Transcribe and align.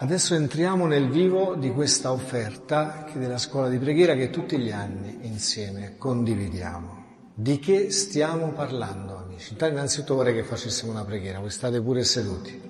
Adesso 0.00 0.36
entriamo 0.36 0.86
nel 0.86 1.08
vivo 1.10 1.56
di 1.56 1.72
questa 1.72 2.12
offerta 2.12 3.04
della 3.14 3.36
scuola 3.36 3.68
di 3.68 3.78
preghiera 3.78 4.14
che 4.14 4.30
tutti 4.30 4.56
gli 4.56 4.70
anni 4.70 5.18
insieme 5.22 5.96
condividiamo. 5.98 7.06
Di 7.34 7.58
che 7.58 7.90
stiamo 7.90 8.52
parlando, 8.52 9.16
amici? 9.16 9.56
Innanzitutto 9.60 10.14
vorrei 10.14 10.34
che 10.34 10.44
facessimo 10.44 10.92
una 10.92 11.04
preghiera, 11.04 11.40
voi 11.40 11.50
state 11.50 11.80
pure 11.80 12.04
seduti. 12.04 12.62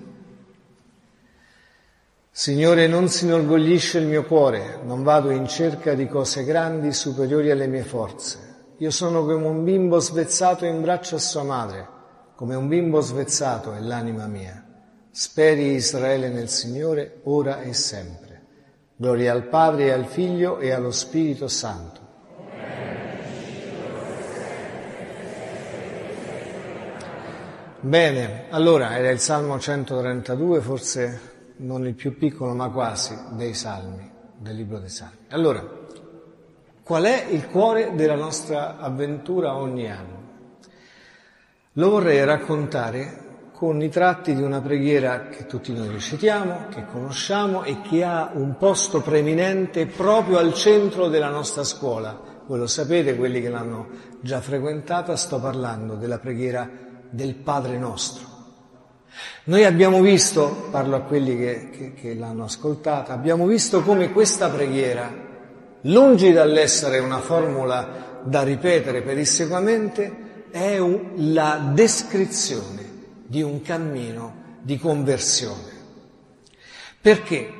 Signore, 2.31 2.87
non 2.87 3.09
si 3.09 3.25
inorgoglisce 3.25 3.99
il 3.99 4.07
mio 4.07 4.25
cuore, 4.25 4.79
non 4.83 5.03
vado 5.03 5.29
in 5.29 5.47
cerca 5.47 5.93
di 5.93 6.07
cose 6.07 6.43
grandi 6.43 6.91
superiori 6.93 7.51
alle 7.51 7.67
mie 7.67 7.83
forze. 7.83 8.73
Io 8.77 8.89
sono 8.89 9.21
come 9.23 9.45
un 9.45 9.63
bimbo 9.63 9.99
svezzato 9.99 10.65
in 10.65 10.81
braccio 10.81 11.17
a 11.17 11.19
sua 11.19 11.43
madre, 11.43 11.87
come 12.33 12.55
un 12.55 12.67
bimbo 12.67 13.01
svezzato 13.01 13.73
è 13.73 13.79
l'anima 13.79 14.25
mia. 14.25 14.63
Speri 15.11 15.73
Israele 15.73 16.29
nel 16.29 16.49
Signore 16.49 17.21
ora 17.23 17.61
e 17.61 17.73
sempre. 17.73 18.41
Gloria 18.95 19.31
al 19.31 19.47
Padre 19.47 19.85
e 19.85 19.91
al 19.91 20.05
Figlio 20.05 20.59
e 20.59 20.71
allo 20.71 20.91
Spirito 20.91 21.47
Santo. 21.47 22.07
Bene, 27.81 28.45
allora 28.49 28.97
era 28.97 29.09
il 29.09 29.19
Salmo 29.19 29.57
132, 29.57 30.59
forse 30.59 31.21
non 31.57 31.87
il 31.87 31.93
più 31.95 32.17
piccolo 32.17 32.53
ma 32.53 32.69
quasi 32.69 33.17
dei 33.31 33.53
Salmi, 33.53 34.11
del 34.37 34.55
libro 34.55 34.79
dei 34.79 34.89
Salmi. 34.89 35.25
Allora, 35.29 35.65
qual 36.83 37.03
è 37.03 37.27
il 37.29 37.47
cuore 37.47 37.95
della 37.95 38.15
nostra 38.15 38.77
avventura 38.77 39.55
ogni 39.55 39.89
anno? 39.89 40.17
Lo 41.73 41.89
vorrei 41.89 42.23
raccontare 42.25 43.28
con 43.59 43.81
i 43.81 43.89
tratti 43.89 44.33
di 44.33 44.41
una 44.41 44.61
preghiera 44.61 45.27
che 45.27 45.45
tutti 45.45 45.73
noi 45.73 45.89
recitiamo, 45.89 46.67
che 46.69 46.85
conosciamo 46.85 47.65
e 47.65 47.81
che 47.81 48.05
ha 48.05 48.31
un 48.33 48.55
posto 48.55 49.01
preeminente 49.01 49.85
proprio 49.85 50.37
al 50.37 50.53
centro 50.53 51.09
della 51.09 51.27
nostra 51.27 51.65
scuola. 51.65 52.17
Voi 52.47 52.57
lo 52.57 52.67
sapete, 52.67 53.17
quelli 53.17 53.41
che 53.41 53.49
l'hanno 53.49 53.89
già 54.21 54.39
frequentata, 54.39 55.17
sto 55.17 55.41
parlando 55.41 55.95
della 55.95 56.19
preghiera 56.19 56.69
del 57.09 57.35
Padre 57.35 57.77
nostro. 57.77 58.27
Noi 59.43 59.65
abbiamo 59.65 59.99
visto, 59.99 60.69
parlo 60.71 60.95
a 60.95 61.01
quelli 61.01 61.35
che, 61.35 61.69
che, 61.69 61.93
che 61.95 62.13
l'hanno 62.13 62.45
ascoltata, 62.45 63.11
abbiamo 63.11 63.45
visto 63.45 63.81
come 63.81 64.13
questa 64.13 64.47
preghiera, 64.49 65.13
lungi 65.81 66.31
dall'essere 66.31 66.99
una 66.99 67.19
formula 67.19 68.21
da 68.23 68.41
ripetere 68.41 69.01
pedissequamente, 69.01 70.47
è 70.49 70.77
un, 70.77 71.11
la 71.33 71.71
descrizione 71.73 72.78
di 73.29 73.43
un 73.43 73.61
cammino 73.61 74.57
di 74.61 74.79
conversione. 74.79 75.77
Perché? 76.99 77.53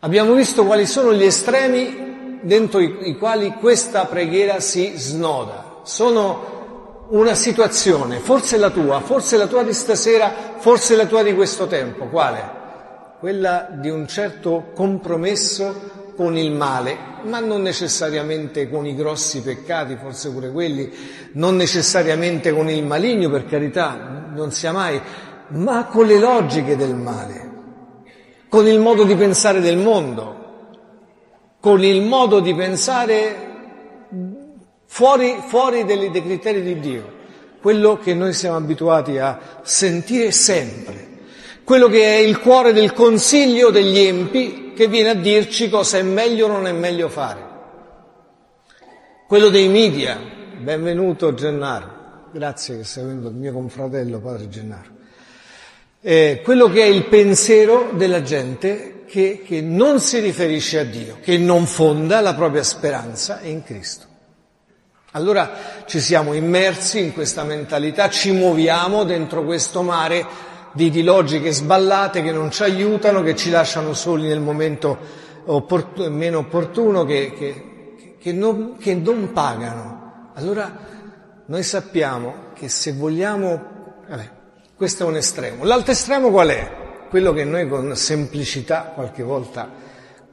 Abbiamo 0.00 0.34
visto 0.34 0.64
quali 0.64 0.86
sono 0.86 1.12
gli 1.12 1.22
estremi 1.22 2.40
dentro 2.42 2.80
i, 2.80 3.16
quali 3.16 3.52
questa 3.54 4.06
preghiera 4.06 4.58
si 4.58 4.92
snoda. 4.96 5.82
Sono 5.84 7.06
una 7.10 7.36
situazione, 7.36 8.18
forse 8.18 8.56
la 8.58 8.70
tua, 8.70 9.00
forse 9.00 9.36
la 9.36 9.46
tua 9.46 9.62
di 9.62 9.72
stasera, 9.72 10.56
forse 10.58 10.96
la 10.96 11.06
tua 11.06 11.22
di 11.22 11.32
questo 11.36 11.68
tempo. 11.68 12.06
Quale? 12.06 12.56
Quella 13.20 13.68
di 13.70 13.88
un 13.88 14.08
certo 14.08 14.72
compromesso 14.74 16.07
con 16.18 16.36
il 16.36 16.50
male, 16.50 16.96
ma 17.26 17.38
non 17.38 17.62
necessariamente 17.62 18.68
con 18.68 18.84
i 18.84 18.96
grossi 18.96 19.40
peccati, 19.40 19.96
forse 20.02 20.32
pure 20.32 20.50
quelli, 20.50 20.90
non 21.34 21.54
necessariamente 21.54 22.52
con 22.52 22.68
il 22.68 22.84
maligno, 22.84 23.30
per 23.30 23.46
carità, 23.46 24.26
non 24.34 24.50
sia 24.50 24.72
mai, 24.72 25.00
ma 25.50 25.84
con 25.84 26.06
le 26.06 26.18
logiche 26.18 26.74
del 26.74 26.96
male, 26.96 27.50
con 28.48 28.66
il 28.66 28.80
modo 28.80 29.04
di 29.04 29.14
pensare 29.14 29.60
del 29.60 29.76
mondo, 29.76 30.46
con 31.60 31.84
il 31.84 32.02
modo 32.02 32.40
di 32.40 32.52
pensare 32.52 33.36
fuori, 34.86 35.36
fuori 35.46 35.84
dei, 35.84 36.10
dei 36.10 36.22
criteri 36.24 36.62
di 36.62 36.80
Dio, 36.80 37.12
quello 37.62 37.96
che 37.96 38.12
noi 38.12 38.32
siamo 38.32 38.56
abituati 38.56 39.18
a 39.18 39.38
sentire 39.62 40.32
sempre, 40.32 41.17
quello 41.68 41.88
che 41.88 42.02
è 42.02 42.16
il 42.20 42.38
cuore 42.38 42.72
del 42.72 42.94
consiglio 42.94 43.68
degli 43.68 43.98
empi 43.98 44.72
che 44.74 44.88
viene 44.88 45.10
a 45.10 45.14
dirci 45.14 45.68
cosa 45.68 45.98
è 45.98 46.02
meglio 46.02 46.46
o 46.46 46.48
non 46.48 46.66
è 46.66 46.72
meglio 46.72 47.10
fare. 47.10 47.46
Quello 49.26 49.50
dei 49.50 49.68
media, 49.68 50.18
benvenuto 50.56 51.34
Gennaro, 51.34 52.28
grazie 52.32 52.78
che 52.78 52.84
sei 52.84 53.04
venuto, 53.04 53.28
il 53.28 53.34
mio 53.34 53.52
confratello 53.52 54.18
padre 54.18 54.48
Gennaro. 54.48 54.88
Eh, 56.00 56.40
quello 56.42 56.70
che 56.70 56.84
è 56.84 56.86
il 56.86 57.04
pensiero 57.04 57.90
della 57.92 58.22
gente 58.22 59.04
che, 59.06 59.42
che 59.44 59.60
non 59.60 60.00
si 60.00 60.20
riferisce 60.20 60.78
a 60.78 60.84
Dio, 60.84 61.18
che 61.20 61.36
non 61.36 61.66
fonda 61.66 62.22
la 62.22 62.32
propria 62.32 62.62
speranza 62.62 63.40
in 63.42 63.62
Cristo. 63.62 64.06
Allora 65.12 65.82
ci 65.84 66.00
siamo 66.00 66.32
immersi 66.32 67.00
in 67.00 67.12
questa 67.12 67.44
mentalità, 67.44 68.08
ci 68.08 68.30
muoviamo 68.30 69.04
dentro 69.04 69.44
questo 69.44 69.82
mare 69.82 70.47
di, 70.78 70.90
di 70.90 71.02
logiche 71.02 71.50
sballate 71.50 72.22
che 72.22 72.30
non 72.30 72.52
ci 72.52 72.62
aiutano, 72.62 73.20
che 73.22 73.34
ci 73.34 73.50
lasciano 73.50 73.94
soli 73.94 74.28
nel 74.28 74.38
momento 74.38 74.96
opport- 75.46 76.06
meno 76.06 76.38
opportuno, 76.38 77.04
che, 77.04 77.32
che, 77.32 78.16
che, 78.16 78.32
non, 78.32 78.76
che 78.78 78.94
non 78.94 79.32
pagano. 79.32 80.30
Allora 80.34 80.72
noi 81.46 81.62
sappiamo 81.64 82.52
che 82.54 82.68
se 82.68 82.92
vogliamo, 82.92 83.60
vabbè, 84.08 84.30
questo 84.76 85.02
è 85.02 85.06
un 85.06 85.16
estremo. 85.16 85.64
L'altro 85.64 85.90
estremo 85.90 86.30
qual 86.30 86.48
è? 86.50 86.70
Quello 87.08 87.32
che 87.32 87.42
noi 87.42 87.66
con 87.66 87.96
semplicità, 87.96 88.92
qualche 88.94 89.24
volta, 89.24 89.68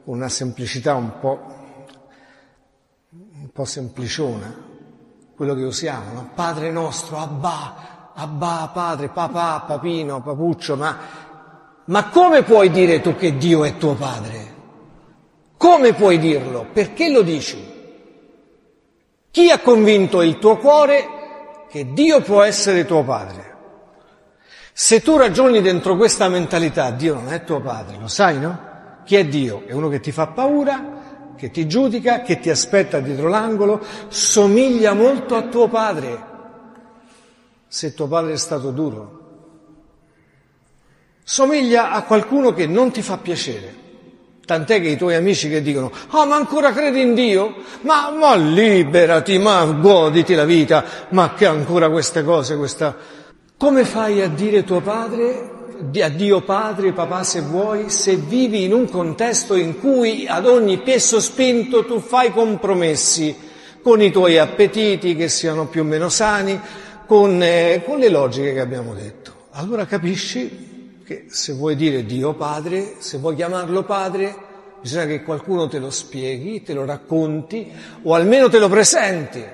una 0.04 0.28
semplicità 0.28 0.94
un 0.94 1.18
po', 1.18 1.40
un 3.10 3.50
po' 3.52 3.64
sempliciona, 3.64 4.54
quello 5.34 5.56
che 5.56 5.64
usiamo, 5.64 6.12
no? 6.12 6.30
Padre 6.36 6.70
nostro, 6.70 7.18
Abba, 7.18 7.95
Abba, 8.18 8.70
padre, 8.72 9.08
papà, 9.08 9.64
papino, 9.66 10.22
papuccio, 10.22 10.74
ma, 10.74 10.96
ma 11.84 12.08
come 12.08 12.44
puoi 12.44 12.70
dire 12.70 13.02
tu 13.02 13.14
che 13.14 13.36
Dio 13.36 13.62
è 13.62 13.76
tuo 13.76 13.94
padre? 13.94 14.54
Come 15.58 15.92
puoi 15.92 16.18
dirlo? 16.18 16.66
Perché 16.72 17.10
lo 17.10 17.20
dici? 17.20 17.74
Chi 19.30 19.50
ha 19.50 19.58
convinto 19.58 20.22
il 20.22 20.38
tuo 20.38 20.56
cuore 20.56 21.66
che 21.68 21.92
Dio 21.92 22.22
può 22.22 22.40
essere 22.40 22.86
tuo 22.86 23.04
padre? 23.04 23.54
Se 24.72 25.02
tu 25.02 25.18
ragioni 25.18 25.60
dentro 25.60 25.94
questa 25.96 26.28
mentalità, 26.30 26.90
Dio 26.92 27.14
non 27.14 27.30
è 27.30 27.44
tuo 27.44 27.60
padre, 27.60 27.98
lo 28.00 28.08
sai, 28.08 28.38
no? 28.38 28.58
Chi 29.04 29.16
è 29.16 29.26
Dio? 29.26 29.64
È 29.66 29.72
uno 29.72 29.90
che 29.90 30.00
ti 30.00 30.10
fa 30.10 30.28
paura, 30.28 31.34
che 31.36 31.50
ti 31.50 31.68
giudica, 31.68 32.22
che 32.22 32.40
ti 32.40 32.48
aspetta 32.48 32.98
dietro 32.98 33.28
l'angolo, 33.28 33.84
somiglia 34.08 34.94
molto 34.94 35.36
a 35.36 35.42
tuo 35.42 35.68
padre 35.68 36.34
se 37.68 37.94
tuo 37.94 38.06
padre 38.06 38.32
è 38.32 38.36
stato 38.36 38.70
duro. 38.70 39.24
Somiglia 41.22 41.90
a 41.90 42.02
qualcuno 42.04 42.52
che 42.52 42.66
non 42.66 42.92
ti 42.92 43.02
fa 43.02 43.18
piacere. 43.18 43.84
Tant'è 44.44 44.80
che 44.80 44.90
i 44.90 44.96
tuoi 44.96 45.16
amici 45.16 45.48
che 45.48 45.60
dicono, 45.60 45.90
ah 46.10 46.24
ma 46.24 46.36
ancora 46.36 46.72
credi 46.72 47.00
in 47.00 47.14
Dio? 47.14 47.56
Ma, 47.80 48.10
ma 48.12 48.36
liberati, 48.36 49.38
ma 49.38 49.64
goditi 49.64 50.34
la 50.34 50.44
vita, 50.44 50.84
ma 51.08 51.34
che 51.34 51.46
ancora 51.46 51.90
queste 51.90 52.22
cose, 52.22 52.56
questa... 52.56 52.96
Come 53.56 53.84
fai 53.84 54.22
a 54.22 54.28
dire 54.28 54.62
tuo 54.62 54.80
padre, 54.80 55.50
a 56.00 56.08
Dio 56.08 56.42
padre, 56.42 56.92
papà 56.92 57.24
se 57.24 57.40
vuoi, 57.40 57.90
se 57.90 58.14
vivi 58.14 58.62
in 58.62 58.72
un 58.72 58.88
contesto 58.88 59.56
in 59.56 59.80
cui 59.80 60.26
ad 60.28 60.46
ogni 60.46 60.78
piesso 60.78 61.18
spinto 61.18 61.84
tu 61.84 61.98
fai 61.98 62.30
compromessi 62.30 63.36
con 63.82 64.00
i 64.00 64.12
tuoi 64.12 64.38
appetiti 64.38 65.16
che 65.16 65.28
siano 65.28 65.66
più 65.66 65.82
o 65.82 65.84
meno 65.84 66.08
sani, 66.08 66.60
con, 67.06 67.42
eh, 67.42 67.82
con 67.84 67.98
le 67.98 68.08
logiche 68.08 68.52
che 68.52 68.60
abbiamo 68.60 68.92
detto. 68.92 69.44
Allora 69.52 69.86
capisci 69.86 71.00
che 71.04 71.26
se 71.28 71.52
vuoi 71.52 71.76
dire 71.76 72.04
Dio 72.04 72.34
Padre, 72.34 72.96
se 72.98 73.18
vuoi 73.18 73.36
chiamarlo 73.36 73.84
Padre, 73.84 74.34
bisogna 74.80 75.06
che 75.06 75.22
qualcuno 75.22 75.68
te 75.68 75.78
lo 75.78 75.90
spieghi, 75.90 76.62
te 76.62 76.74
lo 76.74 76.84
racconti 76.84 77.72
o 78.02 78.14
almeno 78.14 78.48
te 78.48 78.58
lo 78.58 78.68
presenti. 78.68 79.44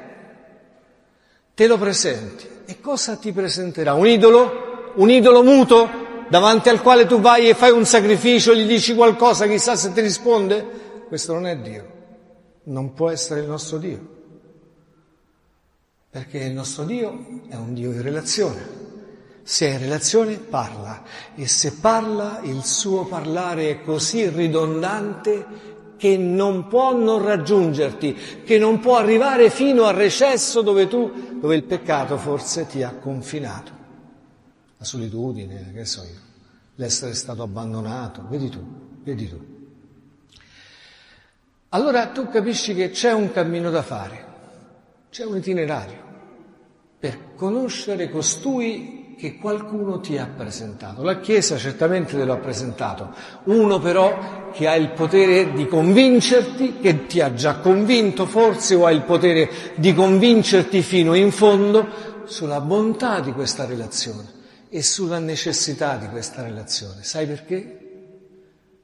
Te 1.54 1.66
lo 1.66 1.78
presenti. 1.78 2.48
E 2.64 2.80
cosa 2.80 3.16
ti 3.16 3.32
presenterà? 3.32 3.92
Un 3.92 4.06
idolo? 4.06 4.92
Un 4.94 5.10
idolo 5.10 5.42
muto 5.42 5.88
davanti 6.28 6.70
al 6.70 6.80
quale 6.80 7.06
tu 7.06 7.20
vai 7.20 7.48
e 7.48 7.54
fai 7.54 7.70
un 7.70 7.84
sacrificio, 7.84 8.54
gli 8.54 8.66
dici 8.66 8.94
qualcosa, 8.94 9.46
chissà 9.46 9.76
se 9.76 9.92
ti 9.92 10.00
risponde? 10.00 11.04
Questo 11.06 11.34
non 11.34 11.46
è 11.46 11.56
Dio. 11.58 11.90
Non 12.64 12.94
può 12.94 13.10
essere 13.10 13.40
il 13.40 13.46
nostro 13.46 13.76
Dio 13.76 14.20
perché 16.12 16.40
il 16.40 16.52
nostro 16.52 16.84
Dio 16.84 17.40
è 17.48 17.54
un 17.54 17.72
Dio 17.72 17.90
di 17.90 18.02
relazione. 18.02 18.80
Se 19.42 19.66
è 19.66 19.72
in 19.72 19.78
relazione 19.78 20.36
parla 20.36 21.02
e 21.34 21.48
se 21.48 21.72
parla 21.72 22.40
il 22.42 22.62
suo 22.64 23.06
parlare 23.06 23.70
è 23.70 23.80
così 23.80 24.28
ridondante 24.28 25.70
che 25.96 26.18
non 26.18 26.68
può 26.68 26.94
non 26.94 27.24
raggiungerti, 27.24 28.42
che 28.44 28.58
non 28.58 28.78
può 28.78 28.98
arrivare 28.98 29.48
fino 29.48 29.84
al 29.84 29.94
recesso 29.94 30.60
dove 30.60 30.86
tu, 30.86 31.38
dove 31.40 31.56
il 31.56 31.64
peccato 31.64 32.18
forse 32.18 32.66
ti 32.66 32.82
ha 32.82 32.92
confinato. 32.92 33.72
La 34.76 34.84
solitudine, 34.84 35.72
che 35.72 35.86
so 35.86 36.02
io, 36.02 36.20
l'essere 36.74 37.14
stato 37.14 37.42
abbandonato, 37.42 38.26
vedi 38.28 38.50
tu, 38.50 38.62
vedi 39.02 39.28
tu. 39.30 39.46
Allora 41.70 42.08
tu 42.08 42.28
capisci 42.28 42.74
che 42.74 42.90
c'è 42.90 43.12
un 43.12 43.32
cammino 43.32 43.70
da 43.70 43.82
fare, 43.82 44.31
c'è 45.12 45.26
un 45.26 45.36
itinerario 45.36 46.10
per 46.98 47.34
conoscere 47.36 48.08
costui 48.08 49.14
che 49.18 49.36
qualcuno 49.36 50.00
ti 50.00 50.16
ha 50.16 50.26
presentato. 50.26 51.02
La 51.02 51.20
Chiesa 51.20 51.58
certamente 51.58 52.16
te 52.16 52.24
lo 52.24 52.32
ha 52.32 52.38
presentato, 52.38 53.12
uno 53.44 53.78
però 53.78 54.50
che 54.52 54.66
ha 54.66 54.74
il 54.74 54.92
potere 54.92 55.52
di 55.52 55.66
convincerti, 55.66 56.78
che 56.80 57.04
ti 57.04 57.20
ha 57.20 57.34
già 57.34 57.58
convinto 57.58 58.24
forse 58.24 58.74
o 58.74 58.86
ha 58.86 58.90
il 58.90 59.02
potere 59.02 59.50
di 59.74 59.92
convincerti 59.92 60.80
fino 60.80 61.12
in 61.12 61.30
fondo 61.30 62.24
sulla 62.24 62.62
bontà 62.62 63.20
di 63.20 63.32
questa 63.32 63.66
relazione 63.66 64.40
e 64.70 64.82
sulla 64.82 65.18
necessità 65.18 65.96
di 65.96 66.08
questa 66.08 66.42
relazione. 66.42 67.02
Sai 67.02 67.26
perché? 67.26 67.81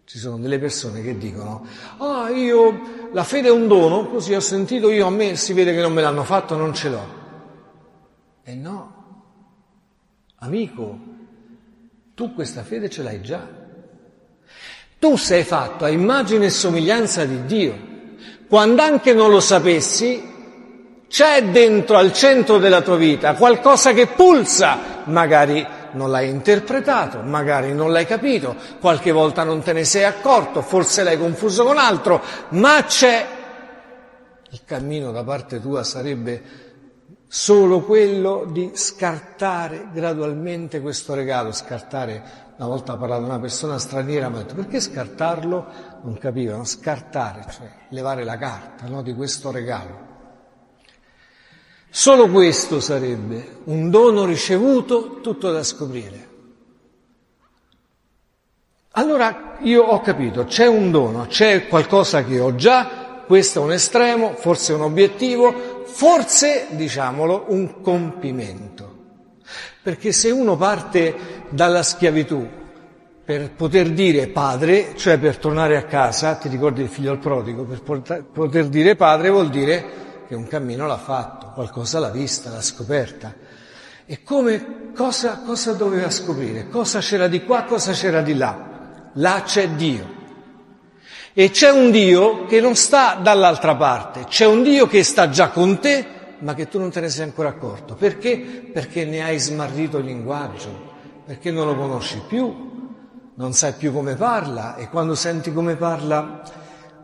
Ci 0.09 0.19
sono 0.19 0.39
delle 0.39 0.59
persone 0.59 1.03
che 1.03 1.19
dicono, 1.19 1.67
ah 1.99 2.31
io, 2.31 3.11
la 3.13 3.25
fede 3.25 3.49
è 3.49 3.51
un 3.51 3.69
dono, 3.69 4.07
così 4.09 4.33
ho 4.33 4.41
sentito 4.41 4.91
io, 4.91 5.07
a 5.07 5.11
me 5.11 5.37
si 5.37 5.53
vede 5.53 5.75
che 5.75 5.83
non 5.83 5.93
me 5.93 6.01
l'hanno 6.01 6.25
fatto, 6.25 6.57
non 6.57 6.73
ce 6.73 6.89
l'ho. 6.89 7.09
E 8.43 8.55
no, 8.55 8.93
amico, 10.37 10.99
tu 12.15 12.33
questa 12.33 12.63
fede 12.63 12.89
ce 12.89 13.03
l'hai 13.03 13.21
già. 13.21 13.47
Tu 14.99 15.17
sei 15.17 15.45
fatto 15.45 15.85
a 15.85 15.91
immagine 15.91 16.47
e 16.47 16.51
somiglianza 16.51 17.27
di 17.27 17.45
Dio. 17.45 17.79
Quando 18.49 18.81
anche 18.81 19.13
non 19.13 19.31
lo 19.31 19.41
sapessi, 19.41 20.23
c'è 21.07 21.51
dentro 21.51 21.99
al 21.99 22.15
centro 22.15 22.57
della 22.57 22.81
tua 22.81 22.97
vita 22.97 23.35
qualcosa 23.35 23.93
che 23.93 24.07
pulsa, 24.07 25.03
magari 25.05 25.67
non 25.93 26.11
l'hai 26.11 26.29
interpretato, 26.29 27.21
magari 27.21 27.73
non 27.73 27.93
l'hai 27.93 28.07
capito, 28.07 28.57
qualche 28.81 29.13
volta 29.13 29.43
non 29.45 29.63
te 29.63 29.73
ne 29.73 29.85
sei 29.85 30.05
accorto, 30.05 30.63
forse 30.63 31.03
l'hai 31.03 31.19
confuso 31.19 31.65
con 31.65 31.79
altro, 31.79 32.23
ma 32.51 32.83
c'è. 32.85 33.27
Il 34.51 34.61
cammino 34.65 35.13
da 35.13 35.23
parte 35.25 35.61
tua 35.61 35.85
sarebbe 35.85 36.43
solo 37.27 37.83
quello 37.83 38.47
di 38.51 38.71
scartare 38.73 39.89
gradualmente 39.93 40.81
questo 40.81 41.15
regalo, 41.15 41.53
scartare, 41.53 42.47
una 42.57 42.67
volta 42.69 42.97
parlato 42.97 43.25
una 43.25 43.39
persona 43.39 43.79
straniera, 43.79 44.29
mi 44.31 44.37
ha 44.37 44.39
detto 44.39 44.55
perché 44.55 44.81
scartarlo? 44.81 45.67
Non 46.03 46.17
capivano, 46.19 46.65
scartare, 46.65 47.45
cioè 47.51 47.71
levare 47.91 48.25
la 48.25 48.39
carta 48.39 48.87
no, 48.87 49.03
di 49.03 49.15
questo 49.15 49.51
regalo. 49.51 50.08
Solo 51.91 52.29
questo 52.29 52.81
sarebbe 52.81 53.61
un 53.65 53.91
dono 53.91 54.25
ricevuto 54.25 55.21
tutto 55.21 55.51
da 55.51 55.63
scoprire. 55.63 56.27
Allora 58.93 59.57
io 59.61 59.85
ho 59.85 60.01
capito, 60.01 60.45
c'è 60.45 60.67
un 60.67 60.91
dono, 60.91 61.27
c'è 61.27 61.67
qualcosa 61.69 62.25
che 62.25 62.41
ho 62.41 62.55
già, 62.55 63.23
questo 63.27 63.61
è 63.61 63.65
un 63.65 63.73
estremo, 63.73 64.35
forse 64.35 64.73
un 64.73 64.83
obiettivo, 64.83 65.85
forse, 65.87 66.67
diciamolo, 66.71 67.47
un 67.49 67.81
compimento. 67.81 68.97
Perché 69.83 70.13
se 70.13 70.31
uno 70.31 70.57
parte 70.57 71.47
dalla 71.49 71.83
schiavitù 71.83 72.47
per 73.25 73.53
poter 73.53 73.91
dire 73.91 74.27
padre, 74.29 74.95
cioè 74.97 75.19
per 75.19 75.37
tornare 75.37 75.77
a 75.77 75.85
casa, 75.85 76.35
ti 76.35 76.49
ricordi 76.49 76.83
il 76.83 76.89
figlio 76.89 77.13
al 77.13 77.19
prodigo, 77.19 77.65
per 77.65 78.23
poter 78.33 78.69
dire 78.69 78.97
padre 78.97 79.31
vuol 79.31 79.51
dire 79.51 80.08
che 80.29 80.35
un 80.35 80.47
cammino 80.47 80.87
l'ha 80.87 80.99
fatto, 80.99 81.53
qualcosa 81.55 81.99
l'ha 81.99 82.11
vista, 82.11 82.51
l'ha 82.51 82.61
scoperta. 82.61 83.35
E 84.05 84.23
come, 84.23 84.91
cosa, 84.95 85.41
cosa 85.45 85.73
doveva 85.73 86.11
scoprire? 86.11 86.69
Cosa 86.69 86.99
c'era 87.01 87.29
di 87.29 87.43
qua, 87.45 87.65
cosa 87.65 87.93
c'era 87.93 88.21
di 88.21 88.35
là? 88.35 89.11
Là 89.15 89.43
c'è 89.47 89.71
Dio. 89.71 90.17
E 91.33 91.51
c'è 91.51 91.71
un 91.71 91.91
Dio 91.91 92.45
che 92.45 92.61
non 92.61 92.77
sta 92.77 93.15
dall'altra 93.15 93.75
parte, 93.75 94.25
c'è 94.29 94.45
un 94.45 94.63
Dio 94.63 94.87
che 94.87 95.03
sta 95.03 95.31
già 95.31 95.49
con 95.49 95.79
te, 95.79 96.07
ma 96.41 96.53
che 96.53 96.69
tu 96.69 96.79
non 96.79 96.91
te 96.91 97.01
ne 97.01 97.09
sei 97.09 97.25
ancora 97.25 97.49
accorto. 97.49 97.95
Perché? 97.95 98.69
Perché 98.71 99.07
ne 99.07 99.25
hai 99.25 99.39
smarrito 99.39 99.97
il 99.97 100.05
linguaggio, 100.05 100.93
perché 101.25 101.51
non 101.51 101.67
lo 101.67 101.75
conosci 101.75 102.21
più, 102.29 102.93
non 103.35 103.53
sai 103.55 103.73
più 103.73 103.95
come 103.95 104.15
parla 104.15 104.77
e 104.77 104.91
quando 104.91 105.15
senti 105.15 105.55
come 105.55 105.77
parla 105.77 106.43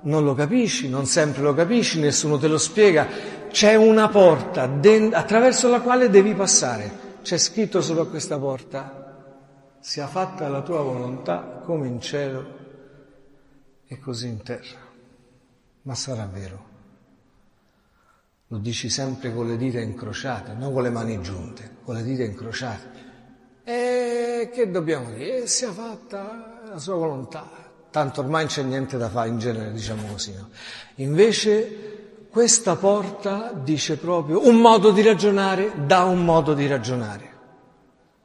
non 0.05 0.25
lo 0.25 0.35
capisci, 0.35 0.89
non 0.89 1.06
sempre 1.06 1.43
lo 1.43 1.55
capisci, 1.55 2.01
nessuno 2.01 2.39
te 2.39 2.49
lo 2.49 2.59
spiega. 2.59 3.06
C'è 3.49 3.75
una 3.75 4.09
porta 4.09 4.62
attraverso 4.62 5.69
la 5.69 5.81
quale 5.81 6.11
devi 6.11 6.35
passare. 6.35 7.03
C'è 7.23 7.39
scritto 7.39 7.81
sopra 7.81 8.05
questa 8.05 8.39
porta, 8.39 9.79
sia 9.81 10.06
fatta 10.06 10.49
la 10.49 10.62
tua 10.62 10.83
volontà 10.83 11.61
come 11.65 11.89
in 11.89 12.01
cielo 12.01 12.45
e 13.87 13.99
così 13.99 14.29
in 14.29 14.43
terra. 14.43 14.79
Ma 15.83 15.95
sarà 15.95 16.27
vero. 16.27 16.73
Lo 18.49 18.59
dici 18.59 18.91
sempre 18.91 19.33
con 19.33 19.47
le 19.49 19.57
dita 19.57 19.81
incrociate, 19.81 20.53
non 20.53 20.73
con 20.73 20.83
le 20.83 20.91
mani 20.91 21.21
giunte, 21.23 21.77
con 21.83 21.95
le 21.95 22.03
dita 22.03 22.25
incrociate. 22.25 23.03
E 23.65 24.50
che 24.53 24.71
dobbiamo 24.71 25.11
dire? 25.11 25.47
Sia 25.47 25.73
fatta 25.73 26.61
la 26.69 26.79
sua 26.79 26.95
volontà, 26.95 27.63
tanto 27.94 28.23
ormai 28.23 28.43
non 28.43 28.52
c'è 28.52 28.62
niente 28.64 28.96
da 28.96 29.08
fare 29.08 29.29
in 29.29 29.38
genere, 29.38 29.70
diciamo 29.70 30.08
così. 30.11 30.35
No? 30.35 30.49
Invece 30.96 32.26
questa 32.29 32.75
porta 32.75 33.52
dice 33.52 33.99
proprio 33.99 34.49
un 34.49 34.56
modo 34.56 34.91
di 34.91 35.00
ragionare 35.00 35.87
dà 35.87 36.02
un 36.02 36.25
modo 36.25 36.55
di 36.55 36.67
ragionare. 36.67 37.31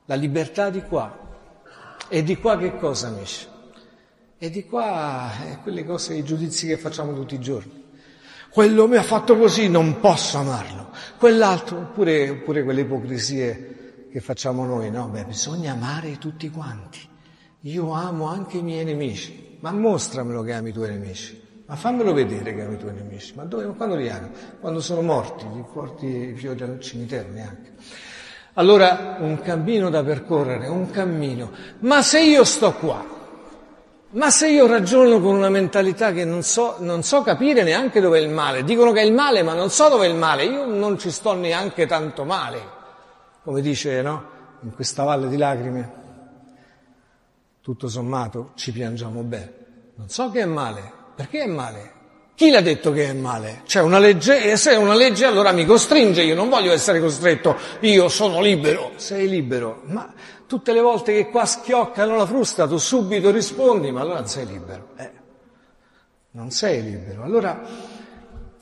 La 0.05 0.15
libertà 0.15 0.71
di 0.71 0.81
qua. 0.81 1.15
E 2.07 2.23
di 2.23 2.37
qua 2.37 2.57
che 2.57 2.77
cosa, 2.77 3.09
amici? 3.09 3.45
E 4.39 4.49
di 4.49 4.65
qua 4.65 5.33
è 5.47 5.59
quelle 5.61 5.85
cose, 5.85 6.15
i 6.15 6.23
giudizi 6.23 6.65
che 6.65 6.77
facciamo 6.77 7.13
tutti 7.13 7.35
i 7.35 7.39
giorni. 7.39 7.85
Quello 8.49 8.87
mi 8.87 8.95
ha 8.95 9.03
fatto 9.03 9.37
così, 9.37 9.69
non 9.69 9.99
posso 9.99 10.39
amarlo. 10.39 10.89
Quell'altro, 11.19 11.77
oppure, 11.77 12.27
oppure 12.27 12.63
quelle 12.63 12.81
ipocrisie 12.81 14.07
che 14.11 14.19
facciamo 14.19 14.65
noi, 14.65 14.89
no? 14.89 15.09
Beh, 15.09 15.25
bisogna 15.25 15.73
amare 15.73 16.17
tutti 16.17 16.49
quanti. 16.49 17.07
Io 17.63 17.91
amo 17.91 18.25
anche 18.25 18.57
i 18.57 18.63
miei 18.63 18.83
nemici 18.83 19.45
ma 19.59 19.71
mostramelo 19.71 20.41
che 20.41 20.53
ami 20.53 20.69
i 20.69 20.73
tuoi 20.73 20.89
nemici, 20.89 21.63
ma 21.65 21.75
fammelo 21.75 22.13
vedere 22.13 22.55
che 22.55 22.61
ami 22.61 22.75
i 22.75 22.77
tuoi 22.77 22.93
nemici, 22.93 23.33
ma 23.35 23.43
dove, 23.43 23.65
quando 23.75 23.95
li 23.95 24.09
ami? 24.09 24.29
Quando 24.59 24.79
sono 24.79 25.01
morti, 25.01 25.45
li 25.53 25.63
porti 25.71 26.05
i 26.05 26.33
fiori 26.35 26.63
al 26.63 26.79
cimitero 26.79 27.29
neanche. 27.29 27.73
Allora 28.53 29.17
un 29.19 29.39
cammino 29.41 29.89
da 29.89 30.03
percorrere, 30.03 30.67
un 30.67 30.89
cammino, 30.89 31.51
ma 31.79 32.01
se 32.01 32.21
io 32.21 32.43
sto 32.43 32.73
qua, 32.73 33.17
ma 34.11 34.29
se 34.31 34.49
io 34.49 34.65
ragiono 34.65 35.19
con 35.19 35.35
una 35.35 35.49
mentalità 35.49 36.11
che 36.11 36.25
non 36.25 36.41
so, 36.41 36.77
non 36.79 37.03
so 37.03 37.21
capire 37.21 37.63
neanche 37.63 37.99
dove 37.99 38.19
è 38.19 38.21
il 38.21 38.29
male, 38.29 38.63
dicono 38.63 38.91
che 38.91 39.01
è 39.01 39.05
il 39.05 39.13
male, 39.13 39.43
ma 39.43 39.53
non 39.53 39.69
so 39.69 39.89
dove 39.89 40.07
è 40.07 40.09
il 40.09 40.15
male, 40.15 40.45
io 40.45 40.65
non 40.65 40.97
ci 40.97 41.11
sto 41.11 41.33
neanche 41.33 41.85
tanto 41.85 42.23
male, 42.23 42.59
come 43.43 43.61
dice, 43.61 44.01
no? 44.01 44.37
In 44.61 44.73
questa 44.73 45.03
valle 45.03 45.29
di 45.29 45.37
lacrime 45.37 45.98
tutto 47.61 47.87
sommato 47.87 48.51
ci 48.55 48.71
piangiamo 48.71 49.21
bene. 49.21 49.53
Non 49.95 50.09
so 50.09 50.29
che 50.31 50.41
è 50.41 50.45
male. 50.45 50.91
Perché 51.15 51.41
è 51.41 51.47
male? 51.47 51.97
Chi 52.39 52.51
l'ha 52.51 52.61
detto 52.61 52.93
che 52.93 53.09
è 53.09 53.13
male? 53.13 53.63
C'è 53.65 53.81
una 53.81 53.99
legge 53.99 54.49
e 54.49 54.55
se 54.55 54.71
è 54.71 54.77
una 54.77 54.95
legge 54.95 55.25
allora 55.25 55.51
mi 55.51 55.65
costringe, 55.65 56.21
io 56.21 56.35
non 56.35 56.47
voglio 56.47 56.71
essere 56.71 57.01
costretto, 57.01 57.57
io 57.81 58.07
sono 58.07 58.39
libero. 58.39 58.91
Sei 58.95 59.27
libero, 59.27 59.81
ma 59.87 60.13
tutte 60.47 60.71
le 60.71 60.79
volte 60.79 61.11
che 61.11 61.29
qua 61.29 61.45
schioccano 61.45 62.15
la 62.15 62.25
frusta 62.25 62.65
tu 62.65 62.77
subito 62.77 63.29
rispondi, 63.29 63.91
ma 63.91 63.99
allora 63.99 64.19
non 64.19 64.29
sei 64.29 64.45
libero. 64.45 64.91
Eh, 64.95 65.11
non 66.31 66.49
sei 66.51 66.81
libero. 66.81 67.23
Allora, 67.23 67.61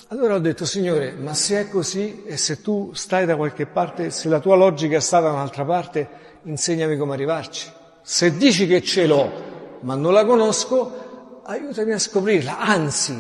allora 0.08 0.34
ho 0.34 0.40
detto, 0.40 0.66
Signore, 0.66 1.12
ma 1.12 1.36
se 1.36 1.60
è 1.60 1.70
così 1.70 2.24
e 2.24 2.36
se 2.36 2.62
tu 2.62 2.94
stai 2.96 3.28
da 3.28 3.36
qualche 3.36 3.68
parte, 3.68 4.10
se 4.10 4.28
la 4.28 4.40
tua 4.40 4.56
logica 4.56 5.00
sta 5.00 5.20
da 5.20 5.32
un'altra 5.32 5.64
parte, 5.66 6.10
insegnami 6.46 6.98
come 6.98 7.14
arrivarci. 7.14 7.72
Se 8.10 8.38
dici 8.38 8.68
che 8.68 8.82
ce 8.82 9.06
l'ho, 9.06 9.80
ma 9.82 9.96
non 9.96 10.14
la 10.14 10.24
conosco, 10.24 11.42
aiutami 11.44 11.92
a 11.92 12.00
scoprirla. 12.00 12.58
Anzi, 12.58 13.14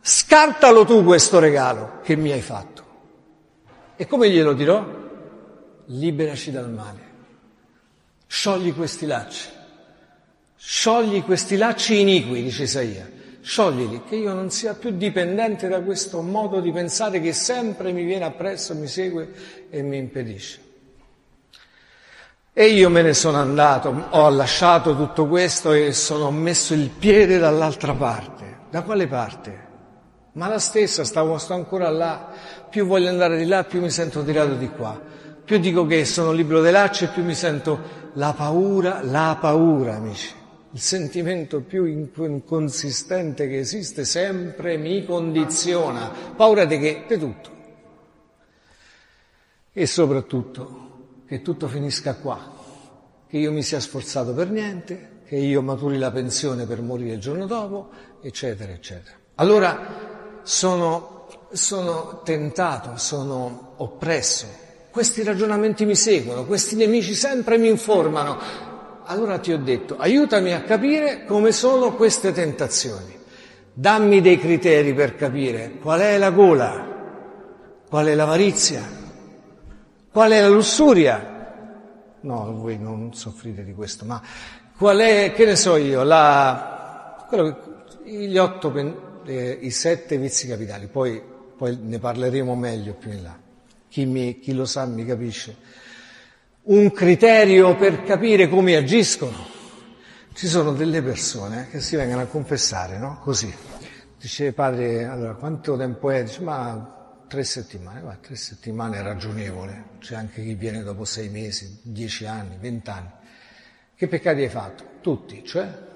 scartalo 0.00 0.84
tu 0.84 1.04
questo 1.04 1.38
regalo 1.38 2.00
che 2.02 2.16
mi 2.16 2.32
hai 2.32 2.40
fatto. 2.40 2.84
E 3.94 4.04
come 4.08 4.28
glielo 4.30 4.52
dirò? 4.52 4.84
Liberaci 5.86 6.50
dal 6.50 6.72
male. 6.72 6.98
Sciogli 8.26 8.74
questi 8.74 9.06
lacci. 9.06 9.48
Sciogli 10.56 11.22
questi 11.22 11.56
lacci 11.56 12.00
iniqui, 12.00 12.42
dice 12.42 12.64
Isaia. 12.64 13.08
Scioglili, 13.42 14.02
che 14.08 14.16
io 14.16 14.32
non 14.32 14.50
sia 14.50 14.74
più 14.74 14.90
dipendente 14.90 15.68
da 15.68 15.80
questo 15.80 16.20
modo 16.20 16.58
di 16.58 16.72
pensare 16.72 17.20
che 17.20 17.32
sempre 17.32 17.92
mi 17.92 18.02
viene 18.02 18.24
appresso, 18.24 18.74
mi 18.74 18.88
segue 18.88 19.32
e 19.70 19.82
mi 19.82 19.98
impedisce. 19.98 20.64
E 22.56 22.68
io 22.68 22.88
me 22.88 23.02
ne 23.02 23.14
sono 23.14 23.38
andato, 23.38 24.06
ho 24.10 24.30
lasciato 24.30 24.94
tutto 24.94 25.26
questo 25.26 25.72
e 25.72 25.92
sono 25.92 26.30
messo 26.30 26.72
il 26.72 26.88
piede 26.88 27.38
dall'altra 27.38 27.94
parte. 27.94 28.58
Da 28.70 28.82
quale 28.82 29.08
parte? 29.08 29.66
Ma 30.34 30.46
la 30.46 30.60
stessa, 30.60 31.02
stavo, 31.02 31.36
sto 31.38 31.54
ancora 31.54 31.90
là. 31.90 32.30
Più 32.70 32.86
voglio 32.86 33.08
andare 33.08 33.38
di 33.38 33.46
là, 33.46 33.64
più 33.64 33.80
mi 33.80 33.90
sento 33.90 34.22
tirato 34.22 34.54
di 34.54 34.68
qua. 34.68 35.00
Più 35.44 35.58
dico 35.58 35.84
che 35.86 36.04
sono 36.04 36.30
libero 36.30 36.60
dei 36.60 36.70
lacci, 36.70 37.08
più 37.08 37.24
mi 37.24 37.34
sento 37.34 38.12
la 38.12 38.32
paura, 38.34 39.00
la 39.02 39.36
paura, 39.40 39.96
amici, 39.96 40.32
il 40.70 40.80
sentimento 40.80 41.60
più 41.60 41.86
inconsistente 41.86 43.48
che 43.48 43.58
esiste 43.58 44.04
sempre 44.04 44.76
mi 44.76 45.04
condiziona. 45.04 46.08
Paura 46.36 46.66
di 46.66 46.78
che? 46.78 47.04
Di 47.08 47.18
tutto. 47.18 47.50
E 49.72 49.86
soprattutto 49.86 50.83
che 51.26 51.42
tutto 51.42 51.68
finisca 51.68 52.14
qua, 52.16 52.52
che 53.26 53.38
io 53.38 53.52
mi 53.52 53.62
sia 53.62 53.80
sforzato 53.80 54.34
per 54.34 54.50
niente, 54.50 55.22
che 55.26 55.36
io 55.36 55.62
maturi 55.62 55.98
la 55.98 56.10
pensione 56.10 56.66
per 56.66 56.82
morire 56.82 57.14
il 57.14 57.20
giorno 57.20 57.46
dopo, 57.46 57.88
eccetera, 58.22 58.72
eccetera. 58.72 59.16
Allora 59.36 60.40
sono, 60.42 61.26
sono 61.50 62.20
tentato, 62.22 62.96
sono 62.96 63.72
oppresso. 63.76 64.46
Questi 64.90 65.22
ragionamenti 65.22 65.84
mi 65.86 65.96
seguono, 65.96 66.44
questi 66.44 66.76
nemici 66.76 67.14
sempre 67.14 67.58
mi 67.58 67.68
informano. 67.68 68.38
Allora 69.06 69.38
ti 69.38 69.52
ho 69.52 69.58
detto, 69.58 69.96
aiutami 69.98 70.52
a 70.52 70.62
capire 70.62 71.24
come 71.24 71.50
sono 71.52 71.94
queste 71.94 72.32
tentazioni. 72.32 73.18
Dammi 73.72 74.20
dei 74.20 74.38
criteri 74.38 74.94
per 74.94 75.16
capire 75.16 75.78
qual 75.80 76.00
è 76.00 76.16
la 76.16 76.30
gola, 76.30 76.86
qual 77.88 78.06
è 78.06 78.14
l'avarizia, 78.14 79.03
qual 80.14 80.30
è 80.30 80.40
la 80.40 80.48
lussuria. 80.48 81.32
No, 82.20 82.52
voi 82.54 82.78
non 82.78 83.12
soffrite 83.14 83.64
di 83.64 83.74
questo, 83.74 84.04
ma 84.04 84.22
qual 84.76 84.98
è, 84.98 85.32
che 85.34 85.44
ne 85.44 85.56
so 85.56 85.74
io, 85.74 86.04
la, 86.04 87.26
quello, 87.28 87.82
gli 88.04 88.36
otto, 88.36 88.72
eh, 89.26 89.58
i 89.60 89.70
sette 89.72 90.16
vizi 90.16 90.46
capitali, 90.46 90.86
poi, 90.86 91.20
poi, 91.56 91.76
ne 91.82 91.98
parleremo 91.98 92.54
meglio 92.54 92.94
più 92.94 93.10
in 93.10 93.24
là. 93.24 93.36
Chi, 93.88 94.06
mi, 94.06 94.38
chi 94.38 94.54
lo 94.54 94.66
sa 94.66 94.86
mi 94.86 95.04
capisce. 95.04 95.56
Un 96.62 96.92
criterio 96.92 97.74
per 97.74 98.04
capire 98.04 98.48
come 98.48 98.76
agiscono. 98.76 99.52
Ci 100.32 100.46
sono 100.46 100.72
delle 100.74 101.02
persone 101.02 101.66
che 101.70 101.80
si 101.80 101.96
vengono 101.96 102.22
a 102.22 102.26
confessare, 102.26 102.98
no? 102.98 103.18
Così. 103.20 103.52
Dice 104.16 104.52
padre, 104.52 105.06
allora 105.06 105.34
quanto 105.34 105.76
tempo 105.76 106.08
è? 106.10 106.22
Dice, 106.22 106.40
ma 106.40 107.03
tre 107.28 107.44
settimane, 107.44 108.00
ma 108.00 108.16
tre 108.20 108.36
settimane 108.36 108.98
è 108.98 109.02
ragionevole. 109.02 109.84
C'è 109.98 110.14
anche 110.14 110.42
chi 110.42 110.54
viene 110.54 110.82
dopo 110.82 111.04
sei 111.04 111.28
mesi, 111.28 111.80
dieci 111.82 112.26
anni, 112.26 112.56
vent'anni. 112.60 113.10
Che 113.94 114.08
peccati 114.08 114.42
hai 114.42 114.48
fatto? 114.48 114.84
Tutti, 115.00 115.44
cioè 115.44 115.92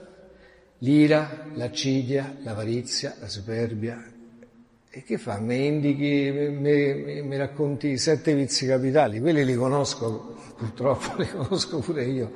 l'ira, 0.78 1.46
l'accidia, 1.54 2.36
l'avarizia, 2.42 3.14
la 3.20 3.28
superbia. 3.28 4.12
E 4.90 5.02
che 5.02 5.18
fa? 5.18 5.38
Mi 5.38 5.66
indichi, 5.66 6.30
mi 6.30 7.36
racconti 7.36 7.88
i 7.88 7.98
sette 7.98 8.34
vizi 8.34 8.66
capitali, 8.66 9.20
quelli 9.20 9.44
li 9.44 9.54
conosco, 9.54 10.36
purtroppo 10.56 11.16
li 11.20 11.28
conosco 11.28 11.78
pure 11.78 12.04
io. 12.04 12.32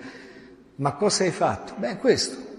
Ma 0.76 0.94
cosa 0.94 1.24
hai 1.24 1.30
fatto? 1.30 1.74
Beh, 1.76 1.96
questo. 1.96 2.50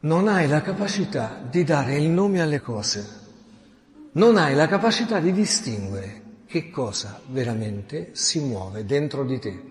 Non 0.00 0.28
hai 0.28 0.46
la 0.46 0.60
capacità 0.60 1.42
di 1.48 1.64
dare 1.64 1.96
il 1.96 2.08
nome 2.08 2.42
alle 2.42 2.60
cose, 2.60 3.22
non 4.14 4.36
hai 4.36 4.54
la 4.54 4.66
capacità 4.66 5.18
di 5.18 5.32
distinguere 5.32 6.22
che 6.46 6.70
cosa 6.70 7.20
veramente 7.26 8.10
si 8.12 8.40
muove 8.40 8.84
dentro 8.84 9.24
di 9.24 9.38
te. 9.38 9.62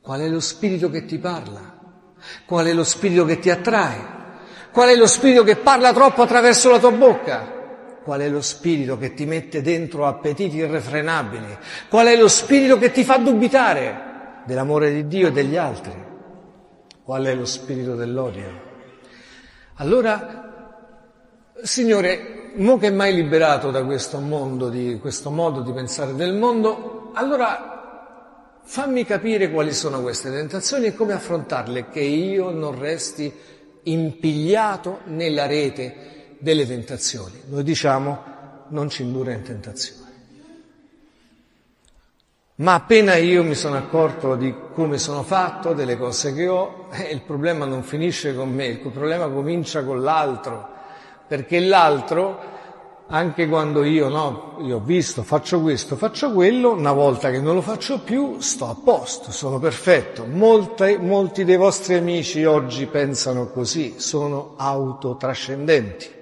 Qual 0.00 0.20
è 0.20 0.28
lo 0.28 0.40
spirito 0.40 0.88
che 0.88 1.04
ti 1.04 1.18
parla? 1.18 1.78
Qual 2.46 2.66
è 2.66 2.72
lo 2.72 2.84
spirito 2.84 3.24
che 3.24 3.38
ti 3.38 3.50
attrae? 3.50 4.14
Qual 4.72 4.88
è 4.88 4.96
lo 4.96 5.06
spirito 5.06 5.42
che 5.42 5.56
parla 5.56 5.92
troppo 5.92 6.22
attraverso 6.22 6.70
la 6.70 6.78
tua 6.78 6.92
bocca? 6.92 7.54
Qual 8.02 8.20
è 8.20 8.28
lo 8.28 8.40
spirito 8.40 8.96
che 8.96 9.14
ti 9.14 9.26
mette 9.26 9.60
dentro 9.60 10.06
appetiti 10.06 10.56
irrefrenabili? 10.56 11.58
Qual 11.88 12.06
è 12.06 12.16
lo 12.16 12.28
spirito 12.28 12.78
che 12.78 12.90
ti 12.90 13.04
fa 13.04 13.18
dubitare 13.18 14.42
dell'amore 14.46 14.92
di 14.92 15.08
Dio 15.08 15.28
e 15.28 15.32
degli 15.32 15.56
altri? 15.56 15.92
Qual 17.02 17.24
è 17.24 17.34
lo 17.34 17.44
spirito 17.44 17.96
dell'odio? 17.96 18.62
Allora, 19.74 20.46
Signore, 21.62 22.45
mo 22.56 22.78
che 22.78 22.90
mai 22.90 23.14
liberato 23.14 23.70
da 23.70 23.84
questo 23.84 24.18
mondo, 24.18 24.68
di 24.68 24.98
questo 25.00 25.30
modo 25.30 25.60
di 25.60 25.72
pensare 25.72 26.14
del 26.14 26.34
mondo, 26.34 27.10
allora 27.14 27.76
Fammi 28.68 29.04
capire 29.04 29.48
quali 29.52 29.72
sono 29.72 30.02
queste 30.02 30.28
tentazioni 30.28 30.86
e 30.86 30.94
come 30.94 31.12
affrontarle, 31.12 31.88
che 31.88 32.00
io 32.00 32.50
non 32.50 32.76
resti 32.76 33.32
impigliato 33.84 35.02
nella 35.04 35.46
rete 35.46 36.34
delle 36.40 36.66
tentazioni. 36.66 37.42
Noi 37.46 37.62
diciamo 37.62 38.24
non 38.70 38.90
ci 38.90 39.04
indura 39.04 39.30
in 39.30 39.42
tentazione. 39.42 40.04
Ma 42.56 42.74
appena 42.74 43.14
io 43.14 43.44
mi 43.44 43.54
sono 43.54 43.76
accorto 43.76 44.34
di 44.34 44.52
come 44.74 44.98
sono 44.98 45.22
fatto, 45.22 45.72
delle 45.72 45.96
cose 45.96 46.34
che 46.34 46.48
ho, 46.48 46.88
eh, 46.90 47.12
il 47.12 47.22
problema 47.22 47.66
non 47.66 47.84
finisce 47.84 48.34
con 48.34 48.52
me, 48.52 48.66
il 48.66 48.80
problema 48.80 49.28
comincia 49.28 49.84
con 49.84 50.02
l'altro, 50.02 50.70
perché 51.26 51.60
l'altro 51.60 52.54
anche 53.08 53.46
quando 53.46 53.84
io, 53.84 54.08
no, 54.08 54.56
io 54.62 54.76
ho 54.76 54.80
visto, 54.80 55.22
faccio 55.22 55.60
questo, 55.60 55.94
faccio 55.94 56.32
quello, 56.32 56.72
una 56.72 56.92
volta 56.92 57.30
che 57.30 57.40
non 57.40 57.54
lo 57.54 57.60
faccio 57.60 58.00
più, 58.00 58.40
sto 58.40 58.68
a 58.68 58.74
posto, 58.74 59.30
sono 59.30 59.60
perfetto. 59.60 60.26
Molte, 60.26 60.98
molti 60.98 61.44
dei 61.44 61.56
vostri 61.56 61.94
amici 61.94 62.44
oggi 62.44 62.86
pensano 62.86 63.46
così, 63.46 63.94
sono 63.98 64.54
autotrascendenti. 64.56 66.14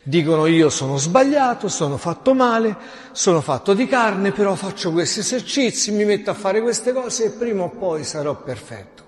Dicono 0.00 0.46
io 0.46 0.70
sono 0.70 0.96
sbagliato, 0.96 1.68
sono 1.68 1.96
fatto 1.96 2.32
male, 2.32 2.76
sono 3.10 3.40
fatto 3.40 3.74
di 3.74 3.86
carne, 3.86 4.30
però 4.30 4.54
faccio 4.54 4.92
questi 4.92 5.18
esercizi, 5.18 5.90
mi 5.90 6.04
metto 6.04 6.30
a 6.30 6.34
fare 6.34 6.62
queste 6.62 6.92
cose 6.92 7.24
e 7.24 7.30
prima 7.30 7.64
o 7.64 7.70
poi 7.70 8.04
sarò 8.04 8.40
perfetto. 8.40 9.02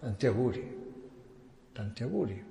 Tanti 0.00 0.26
auguri, 0.26 0.76
tanti 1.72 2.02
auguri. 2.02 2.49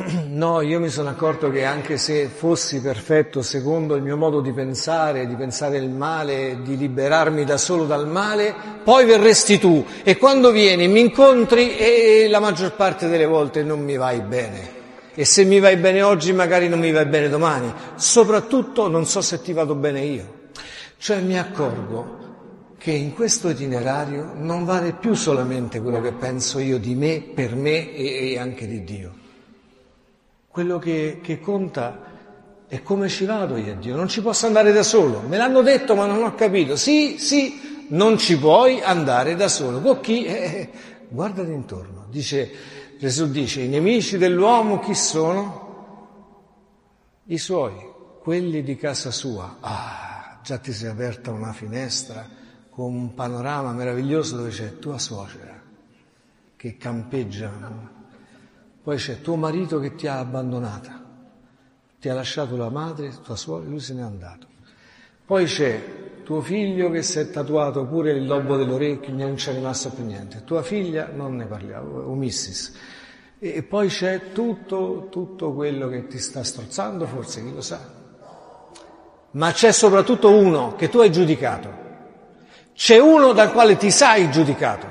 No, 0.30 0.60
io 0.60 0.80
mi 0.80 0.88
sono 0.88 1.10
accorto 1.10 1.50
che 1.50 1.64
anche 1.64 1.98
se 1.98 2.26
fossi 2.26 2.80
perfetto 2.80 3.42
secondo 3.42 3.94
il 3.96 4.02
mio 4.02 4.16
modo 4.16 4.40
di 4.40 4.52
pensare, 4.52 5.26
di 5.26 5.34
pensare 5.34 5.76
il 5.78 5.88
male, 5.88 6.58
di 6.62 6.76
liberarmi 6.76 7.44
da 7.44 7.56
solo 7.56 7.84
dal 7.84 8.08
male, 8.08 8.54
poi 8.82 9.04
verresti 9.04 9.58
tu 9.58 9.84
e 10.02 10.16
quando 10.16 10.50
vieni 10.50 10.88
mi 10.88 11.00
incontri 11.00 11.76
e 11.76 12.28
la 12.30 12.40
maggior 12.40 12.74
parte 12.74 13.08
delle 13.08 13.26
volte 13.26 13.62
non 13.62 13.82
mi 13.82 13.96
vai 13.96 14.20
bene. 14.20 14.78
E 15.14 15.24
se 15.24 15.44
mi 15.44 15.58
vai 15.58 15.76
bene 15.76 16.02
oggi 16.02 16.32
magari 16.32 16.68
non 16.68 16.78
mi 16.78 16.92
vai 16.92 17.06
bene 17.06 17.28
domani. 17.28 17.72
Soprattutto 17.96 18.88
non 18.88 19.06
so 19.06 19.20
se 19.20 19.42
ti 19.42 19.52
vado 19.52 19.74
bene 19.74 20.00
io. 20.00 20.38
Cioè 20.96 21.20
mi 21.20 21.38
accorgo 21.38 22.18
che 22.78 22.92
in 22.92 23.12
questo 23.12 23.50
itinerario 23.50 24.32
non 24.36 24.64
vale 24.64 24.92
più 24.92 25.12
solamente 25.14 25.80
quello 25.80 26.00
che 26.00 26.12
penso 26.12 26.58
io 26.58 26.78
di 26.78 26.94
me, 26.94 27.20
per 27.34 27.54
me 27.54 27.92
e 27.94 28.38
anche 28.38 28.66
di 28.66 28.84
Dio 28.84 29.19
quello 30.50 30.78
che, 30.78 31.20
che 31.22 31.40
conta 31.40 32.08
è 32.66 32.82
come 32.82 33.08
ci 33.08 33.24
vado 33.24 33.56
io 33.56 33.72
a 33.72 33.76
Dio. 33.76 33.96
Non 33.96 34.08
ci 34.08 34.20
posso 34.20 34.46
andare 34.46 34.72
da 34.72 34.82
solo. 34.82 35.20
Me 35.20 35.36
l'hanno 35.36 35.62
detto 35.62 35.94
ma 35.94 36.06
non 36.06 36.22
ho 36.22 36.34
capito. 36.34 36.76
Sì, 36.76 37.18
sì, 37.18 37.86
non 37.88 38.18
ci 38.18 38.38
puoi 38.38 38.80
andare 38.80 39.36
da 39.36 39.48
solo. 39.48 39.80
Con 39.80 40.00
chi? 40.00 40.24
Eh, 40.24 40.32
eh, 40.32 40.70
guardati 41.08 41.50
intorno. 41.50 42.06
Dice, 42.10 42.50
Gesù 42.98 43.30
dice, 43.30 43.62
i 43.62 43.68
nemici 43.68 44.18
dell'uomo 44.18 44.78
chi 44.78 44.94
sono? 44.94 45.68
I 47.24 47.38
suoi, 47.38 47.74
quelli 48.22 48.62
di 48.62 48.76
casa 48.76 49.10
sua. 49.10 49.56
Ah, 49.60 50.40
già 50.42 50.58
ti 50.58 50.72
sei 50.72 50.90
aperta 50.90 51.30
una 51.30 51.52
finestra 51.52 52.28
con 52.70 52.94
un 52.94 53.14
panorama 53.14 53.72
meraviglioso 53.72 54.36
dove 54.36 54.50
c'è 54.50 54.78
tua 54.78 54.98
suocera 54.98 55.60
che 56.56 56.76
campeggia 56.76 57.50
poi 58.82 58.96
c'è 58.96 59.20
tuo 59.20 59.36
marito 59.36 59.78
che 59.78 59.94
ti 59.94 60.06
ha 60.06 60.18
abbandonata, 60.18 61.04
ti 62.00 62.08
ha 62.08 62.14
lasciato 62.14 62.56
la 62.56 62.70
madre, 62.70 63.12
tua 63.22 63.36
suocera, 63.36 63.68
lui 63.68 63.80
se 63.80 63.94
n'è 63.94 64.02
andato. 64.02 64.46
Poi 65.26 65.44
c'è 65.44 66.22
tuo 66.24 66.40
figlio 66.40 66.90
che 66.90 67.02
si 67.02 67.18
è 67.18 67.30
tatuato 67.30 67.86
pure 67.86 68.12
il 68.12 68.24
lobo 68.24 68.56
dell'orecchio, 68.56 69.12
non 69.12 69.34
c'è 69.34 69.52
rimasto 69.52 69.90
più 69.90 70.04
niente. 70.04 70.44
Tua 70.44 70.62
figlia, 70.62 71.10
non 71.12 71.36
ne 71.36 71.44
parliamo, 71.44 72.08
omissis. 72.08 72.72
E 73.38 73.62
poi 73.62 73.88
c'è 73.88 74.32
tutto, 74.32 75.08
tutto 75.10 75.52
quello 75.52 75.88
che 75.88 76.06
ti 76.06 76.18
sta 76.18 76.42
strozzando, 76.42 77.06
forse 77.06 77.42
chi 77.42 77.52
lo 77.52 77.60
sa. 77.60 77.80
Ma 79.32 79.52
c'è 79.52 79.72
soprattutto 79.72 80.30
uno 80.30 80.74
che 80.76 80.88
tu 80.88 80.98
hai 80.98 81.12
giudicato. 81.12 81.68
C'è 82.74 82.98
uno 82.98 83.32
dal 83.32 83.52
quale 83.52 83.76
ti 83.76 83.90
sai 83.90 84.30
giudicato. 84.30 84.86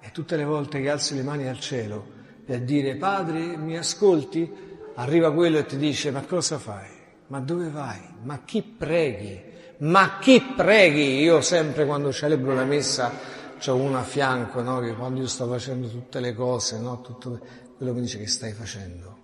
E 0.00 0.10
tutte 0.12 0.36
le 0.36 0.44
volte 0.44 0.80
che 0.80 0.90
alzi 0.90 1.14
le 1.14 1.22
mani 1.22 1.48
al 1.48 1.58
cielo, 1.58 2.16
e 2.50 2.54
a 2.54 2.58
dire 2.58 2.96
Padre 2.96 3.58
mi 3.58 3.76
ascolti, 3.76 4.50
arriva 4.94 5.32
quello 5.34 5.58
e 5.58 5.66
ti 5.66 5.76
dice 5.76 6.10
ma 6.10 6.22
cosa 6.22 6.58
fai? 6.58 6.88
Ma 7.26 7.40
dove 7.40 7.68
vai? 7.68 8.00
Ma 8.22 8.40
chi 8.44 8.62
preghi? 8.62 9.42
Ma 9.78 10.18
chi 10.18 10.40
preghi? 10.56 11.20
Io 11.20 11.42
sempre 11.42 11.84
quando 11.84 12.10
celebro 12.10 12.54
la 12.54 12.64
messa 12.64 13.12
c'ho 13.58 13.76
uno 13.76 13.98
a 13.98 14.02
fianco, 14.02 14.62
no? 14.62 14.80
che 14.80 14.94
quando 14.94 15.20
io 15.20 15.28
sto 15.28 15.46
facendo 15.46 15.88
tutte 15.88 16.20
le 16.20 16.34
cose, 16.34 16.78
no? 16.78 17.02
tutto 17.02 17.38
quello 17.76 17.92
mi 17.92 18.00
dice 18.00 18.18
che 18.18 18.26
stai 18.26 18.52
facendo? 18.52 19.16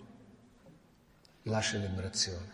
La 1.44 1.62
celebrazione. 1.62 2.52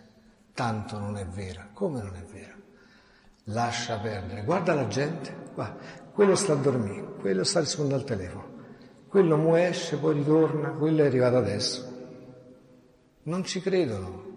Tanto 0.54 0.98
non 0.98 1.16
è 1.16 1.26
vera. 1.26 1.68
Come 1.72 2.00
non 2.00 2.14
è 2.14 2.22
vera? 2.22 2.58
lascia 3.44 3.98
perdere. 3.98 4.42
Guarda 4.42 4.74
la 4.74 4.86
gente, 4.86 5.34
guarda, 5.54 5.76
quello 6.12 6.34
sta 6.34 6.52
a 6.52 6.56
dormire, 6.56 7.14
quello 7.20 7.44
sta 7.44 7.60
rispondendo 7.60 8.00
al 8.00 8.04
telefono, 8.04 8.48
quello 9.10 9.36
mu 9.36 9.56
esce, 9.56 9.96
poi 9.96 10.14
ritorna, 10.14 10.68
quello 10.68 11.02
è 11.02 11.06
arrivato 11.06 11.36
adesso. 11.36 11.84
Non 13.24 13.44
ci 13.44 13.60
credono. 13.60 14.28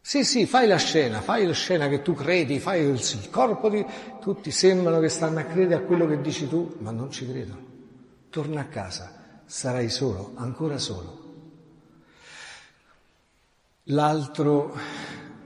Sì, 0.00 0.24
sì, 0.24 0.46
fai 0.46 0.68
la 0.68 0.76
scena, 0.76 1.20
fai 1.20 1.44
la 1.44 1.52
scena 1.52 1.88
che 1.88 2.02
tu 2.02 2.14
credi, 2.14 2.60
fai 2.60 2.82
il, 2.82 3.00
il 3.00 3.28
corpo 3.28 3.68
di... 3.68 3.84
Tutti 4.20 4.52
sembrano 4.52 5.00
che 5.00 5.08
stanno 5.08 5.40
a 5.40 5.42
credere 5.42 5.82
a 5.82 5.84
quello 5.84 6.06
che 6.06 6.20
dici 6.20 6.48
tu, 6.48 6.76
ma 6.78 6.92
non 6.92 7.10
ci 7.10 7.28
credono. 7.28 7.66
Torna 8.30 8.60
a 8.60 8.66
casa, 8.66 9.42
sarai 9.44 9.88
solo, 9.88 10.30
ancora 10.36 10.78
solo. 10.78 11.18
L'altro, 13.84 14.72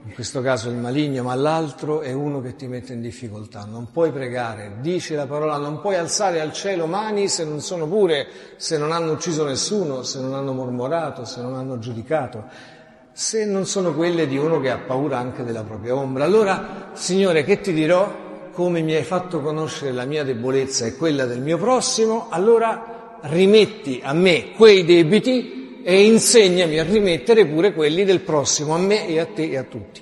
in 0.05 0.13
questo 0.13 0.41
caso 0.41 0.69
il 0.69 0.75
maligno, 0.75 1.23
ma 1.23 1.33
l'altro 1.33 2.01
è 2.01 2.11
uno 2.11 2.39
che 2.39 2.55
ti 2.55 2.67
mette 2.67 2.93
in 2.93 3.01
difficoltà. 3.01 3.65
Non 3.65 3.89
puoi 3.91 4.11
pregare, 4.11 4.77
dice 4.79 5.15
la 5.15 5.25
parola, 5.25 5.57
non 5.57 5.81
puoi 5.81 5.95
alzare 5.95 6.41
al 6.41 6.53
cielo 6.53 6.85
mani 6.85 7.27
se 7.27 7.43
non 7.43 7.59
sono 7.59 7.87
pure, 7.87 8.27
se 8.57 8.77
non 8.77 8.91
hanno 8.91 9.13
ucciso 9.13 9.43
nessuno, 9.45 10.03
se 10.03 10.19
non 10.21 10.35
hanno 10.35 10.53
mormorato, 10.53 11.25
se 11.25 11.41
non 11.41 11.55
hanno 11.55 11.79
giudicato, 11.79 12.43
se 13.11 13.45
non 13.45 13.65
sono 13.65 13.95
quelle 13.95 14.27
di 14.27 14.37
uno 14.37 14.59
che 14.59 14.69
ha 14.69 14.77
paura 14.77 15.17
anche 15.17 15.43
della 15.43 15.63
propria 15.63 15.95
ombra. 15.95 16.23
Allora, 16.23 16.91
Signore, 16.93 17.43
che 17.43 17.59
ti 17.59 17.73
dirò? 17.73 18.23
Come 18.51 18.81
mi 18.81 18.93
hai 18.93 19.03
fatto 19.03 19.41
conoscere 19.41 19.91
la 19.91 20.05
mia 20.05 20.23
debolezza 20.23 20.85
e 20.85 20.95
quella 20.95 21.25
del 21.25 21.41
mio 21.41 21.57
prossimo, 21.57 22.27
allora 22.29 23.17
rimetti 23.21 24.01
a 24.03 24.13
me 24.13 24.51
quei 24.51 24.85
debiti 24.85 25.64
e 25.87 26.03
insegnami 26.07 26.79
a 26.79 26.83
rimettere 26.83 27.45
pure 27.45 27.71
quelli 27.71 28.05
del 28.05 28.21
prossimo, 28.21 28.73
a 28.73 28.79
me 28.79 29.07
e 29.07 29.19
a 29.19 29.27
te 29.27 29.51
e 29.51 29.55
a 29.55 29.63
tutti. 29.65 30.01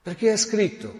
Perché 0.00 0.32
è 0.32 0.36
scritto, 0.36 0.94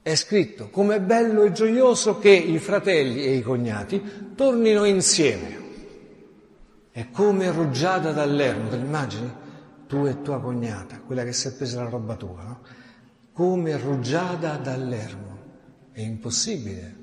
è 0.00 0.14
scritto, 0.14 0.70
com'è 0.70 0.98
bello 1.00 1.42
e 1.42 1.52
gioioso 1.52 2.18
che 2.18 2.30
i 2.30 2.58
fratelli 2.58 3.26
e 3.26 3.34
i 3.34 3.42
cognati 3.42 4.32
tornino 4.34 4.86
insieme. 4.86 5.60
È 6.90 7.10
come 7.10 7.50
rugiada 7.50 8.12
dall'ermo, 8.12 8.70
te 8.70 8.76
l'immagini? 8.76 9.30
Tu 9.86 10.06
e 10.06 10.22
tua 10.22 10.40
cognata, 10.40 11.00
quella 11.00 11.22
che 11.22 11.34
si 11.34 11.48
è 11.48 11.52
presa 11.52 11.82
la 11.82 11.90
roba 11.90 12.16
tua, 12.16 12.42
no? 12.44 12.60
Come 13.34 13.76
rugiada 13.76 14.56
dall'ermo. 14.56 15.40
È 15.92 16.00
impossibile, 16.00 16.96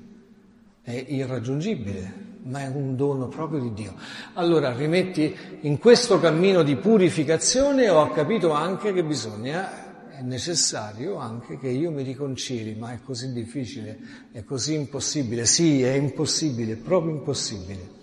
è 0.82 1.04
irraggiungibile, 1.06 2.29
ma 2.42 2.60
è 2.62 2.66
un 2.68 2.96
dono 2.96 3.28
proprio 3.28 3.60
di 3.60 3.72
Dio. 3.72 3.94
Allora 4.34 4.72
rimetti 4.72 5.34
in 5.60 5.78
questo 5.78 6.18
cammino 6.18 6.62
di 6.62 6.76
purificazione 6.76 7.88
ho 7.88 8.10
capito 8.10 8.52
anche 8.52 8.92
che 8.92 9.04
bisogna, 9.04 10.08
è 10.10 10.22
necessario 10.22 11.16
anche 11.16 11.58
che 11.58 11.68
io 11.68 11.90
mi 11.90 12.02
riconcili, 12.02 12.74
ma 12.74 12.92
è 12.92 13.00
così 13.02 13.32
difficile, 13.32 13.98
è 14.32 14.44
così 14.44 14.74
impossibile. 14.74 15.44
Sì, 15.46 15.82
è 15.82 15.92
impossibile, 15.92 16.76
proprio 16.76 17.12
impossibile. 17.12 17.98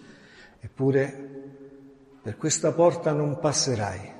Eppure 0.59 1.25
per 2.21 2.37
questa 2.37 2.71
porta 2.71 3.11
non 3.13 3.39
passerai 3.39 4.15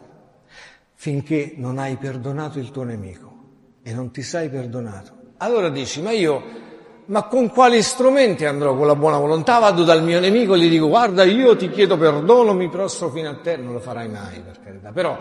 finché 0.93 1.53
non 1.57 1.77
hai 1.77 1.97
perdonato 1.97 2.57
il 2.57 2.71
tuo 2.71 2.83
nemico 2.83 3.35
e 3.83 3.93
non 3.93 4.11
ti 4.11 4.21
sei 4.21 4.49
perdonato. 4.49 5.33
Allora 5.37 5.69
dici, 5.69 6.01
ma 6.01 6.11
io 6.11 6.65
ma 7.07 7.23
con 7.23 7.49
quali 7.49 7.81
strumenti 7.81 8.45
andrò? 8.45 8.75
Con 8.75 8.87
la 8.87 8.95
buona 8.95 9.17
volontà 9.17 9.59
vado 9.59 9.83
dal 9.83 10.03
mio 10.03 10.19
nemico 10.19 10.55
e 10.55 10.59
gli 10.59 10.69
dico 10.69 10.87
guarda 10.87 11.23
io 11.23 11.55
ti 11.55 11.69
chiedo 11.69 11.97
perdono, 11.97 12.53
mi 12.53 12.69
prostro 12.69 13.09
fino 13.09 13.29
a 13.29 13.35
te, 13.35 13.57
non 13.57 13.73
lo 13.73 13.79
farai 13.79 14.09
mai 14.09 14.39
per 14.41 14.59
carità, 14.63 14.91
però 14.91 15.17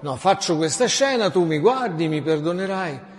no, 0.00 0.16
faccio 0.16 0.56
questa 0.56 0.86
scena, 0.86 1.30
tu 1.30 1.44
mi 1.44 1.58
guardi, 1.58 2.08
mi 2.08 2.22
perdonerai. 2.22 3.14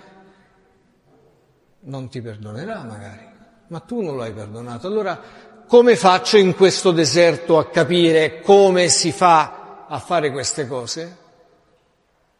Non 1.80 2.10
ti 2.10 2.22
perdonerà 2.22 2.84
magari, 2.84 3.28
ma 3.68 3.80
tu 3.80 4.02
non 4.02 4.16
lo 4.16 4.24
hai 4.24 4.32
perdonato. 4.32 4.88
Allora 4.88 5.20
come 5.68 5.98
faccio 5.98 6.38
in 6.38 6.56
questo 6.56 6.92
deserto 6.92 7.58
a 7.58 7.70
capire 7.70 8.40
come 8.42 8.88
si 8.88 9.12
fa 9.12 9.86
a 9.88 10.00
fare 10.00 10.32
queste 10.32 10.66
cose? 10.66 11.18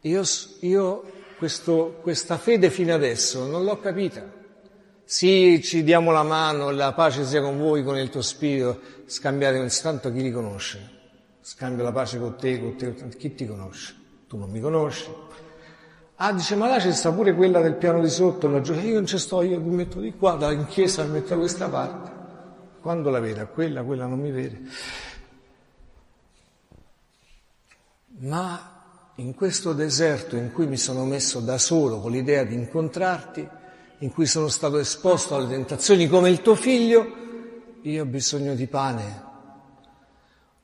Io, 0.02 0.22
io 0.60 1.02
questo, 1.36 1.98
questa 2.00 2.38
fede 2.38 2.70
fino 2.70 2.94
adesso 2.94 3.46
non 3.46 3.64
l'ho 3.64 3.78
capita. 3.78 4.37
Sì, 5.10 5.62
ci 5.62 5.84
diamo 5.84 6.10
la 6.10 6.22
mano, 6.22 6.68
la 6.68 6.92
pace 6.92 7.24
sia 7.24 7.40
con 7.40 7.56
voi, 7.56 7.82
con 7.82 7.96
il 7.96 8.10
tuo 8.10 8.20
spirito, 8.20 8.78
scambiate 9.06 9.58
un 9.58 9.70
tanto 9.80 10.12
chi 10.12 10.20
li 10.20 10.30
conosce. 10.30 10.96
Scambio 11.40 11.82
la 11.82 11.92
pace 11.92 12.18
con 12.18 12.36
te, 12.36 12.60
con 12.60 12.76
te, 12.76 12.94
chi 13.16 13.34
ti 13.34 13.46
conosce? 13.46 13.94
Tu 14.28 14.36
non 14.36 14.50
mi 14.50 14.60
conosci. 14.60 15.10
Ah, 16.16 16.34
dice, 16.34 16.56
ma 16.56 16.68
là 16.68 16.76
c'è 16.76 16.92
sta 16.92 17.10
pure 17.10 17.34
quella 17.34 17.62
del 17.62 17.76
piano 17.76 18.02
di 18.02 18.10
sotto, 18.10 18.48
la 18.48 18.60
gioia. 18.60 18.82
Io 18.82 18.94
non 18.96 19.06
ci 19.06 19.16
sto, 19.16 19.40
io 19.40 19.58
mi 19.58 19.74
metto 19.74 19.98
di 19.98 20.12
qua, 20.12 20.36
in 20.52 20.66
chiesa 20.66 21.02
mi 21.04 21.12
metto 21.12 21.28
da 21.30 21.36
questa 21.36 21.70
parte. 21.70 22.10
Quando 22.82 23.08
la 23.08 23.18
vede, 23.18 23.46
quella, 23.46 23.82
quella 23.82 24.04
non 24.04 24.20
mi 24.20 24.30
vede. 24.30 24.60
Ma 28.18 29.12
in 29.14 29.34
questo 29.34 29.72
deserto 29.72 30.36
in 30.36 30.52
cui 30.52 30.66
mi 30.66 30.76
sono 30.76 31.06
messo 31.06 31.40
da 31.40 31.56
solo 31.56 31.98
con 31.98 32.10
l'idea 32.10 32.44
di 32.44 32.52
incontrarti, 32.52 33.56
in 34.00 34.12
cui 34.12 34.26
sono 34.26 34.48
stato 34.48 34.78
esposto 34.78 35.34
alle 35.34 35.48
tentazioni 35.48 36.06
come 36.06 36.30
il 36.30 36.40
tuo 36.40 36.54
figlio, 36.54 37.06
io 37.82 38.02
ho 38.02 38.06
bisogno 38.06 38.54
di 38.54 38.66
pane, 38.66 39.22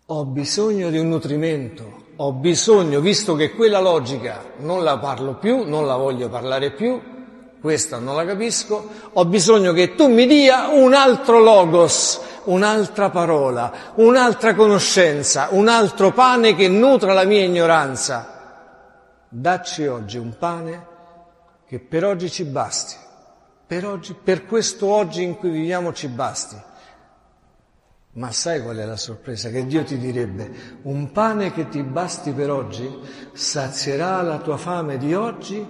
ho 0.06 0.24
bisogno 0.24 0.90
di 0.90 0.98
un 0.98 1.08
nutrimento, 1.08 2.02
ho 2.16 2.32
bisogno, 2.32 3.00
visto 3.00 3.34
che 3.34 3.52
quella 3.52 3.80
logica 3.80 4.52
non 4.58 4.84
la 4.84 4.98
parlo 4.98 5.34
più, 5.34 5.64
non 5.64 5.86
la 5.86 5.96
voglio 5.96 6.28
parlare 6.28 6.70
più, 6.70 7.00
questa 7.60 7.98
non 7.98 8.14
la 8.14 8.24
capisco, 8.24 8.88
ho 9.12 9.24
bisogno 9.24 9.72
che 9.72 9.94
tu 9.94 10.06
mi 10.08 10.26
dia 10.26 10.68
un 10.68 10.94
altro 10.94 11.40
logos, 11.40 12.20
un'altra 12.44 13.10
parola, 13.10 13.72
un'altra 13.94 14.54
conoscenza, 14.54 15.48
un 15.50 15.66
altro 15.66 16.12
pane 16.12 16.54
che 16.54 16.68
nutra 16.68 17.12
la 17.12 17.24
mia 17.24 17.42
ignoranza. 17.42 18.30
Dacci 19.28 19.86
oggi 19.86 20.18
un 20.18 20.36
pane 20.38 20.86
che 21.66 21.80
per 21.80 22.04
oggi 22.04 22.30
ci 22.30 22.44
basti 22.44 23.02
per, 23.66 23.86
oggi, 23.86 24.14
per 24.14 24.46
questo 24.46 24.86
oggi 24.86 25.22
in 25.22 25.36
cui 25.36 25.50
viviamo 25.50 25.92
ci 25.92 26.08
basti. 26.08 26.56
Ma 28.12 28.30
sai 28.30 28.62
qual 28.62 28.76
è 28.76 28.84
la 28.84 28.96
sorpresa? 28.96 29.50
Che 29.50 29.66
Dio 29.66 29.82
ti 29.82 29.98
direbbe, 29.98 30.78
un 30.82 31.10
pane 31.10 31.52
che 31.52 31.68
ti 31.68 31.82
basti 31.82 32.32
per 32.32 32.50
oggi 32.50 32.88
sazierà 33.32 34.22
la 34.22 34.38
tua 34.38 34.56
fame 34.56 34.98
di 34.98 35.14
oggi 35.14 35.66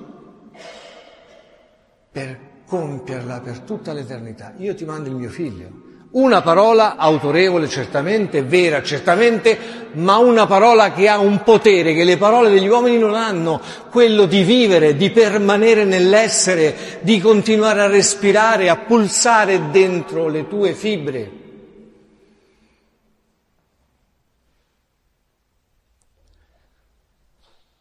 per 2.13 2.53
compierla 2.67 3.41
per 3.41 3.61
tutta 3.61 3.93
l'eternità. 3.93 4.53
Io 4.59 4.75
ti 4.75 4.85
mando 4.85 5.09
il 5.09 5.15
mio 5.15 5.31
figlio. 5.31 5.93
Una 6.15 6.43
parola 6.43 6.95
autorevole, 6.95 7.69
certamente, 7.69 8.45
vera, 8.45 8.85
certamente, 8.85 9.89
ma 9.95 10.19
una 10.19 10.47
parola 10.47 10.93
che 10.93 11.09
ha 11.09 11.19
un 11.19 11.43
potere 11.43 11.93
che 11.93 12.05
le 12.05 12.17
parole 12.17 12.51
degli 12.51 12.69
uomini 12.69 12.99
non 12.99 13.15
hanno, 13.15 13.61
quello 13.91 14.27
di 14.27 14.45
vivere, 14.45 14.95
di 14.95 15.11
permanere 15.11 15.83
nell'essere, 15.83 17.01
di 17.01 17.21
continuare 17.21 17.81
a 17.81 17.89
respirare, 17.89 18.69
a 18.69 18.77
pulsare 18.77 19.71
dentro 19.73 20.29
le 20.29 20.47
tue 20.47 20.73
fibre. 20.75 21.31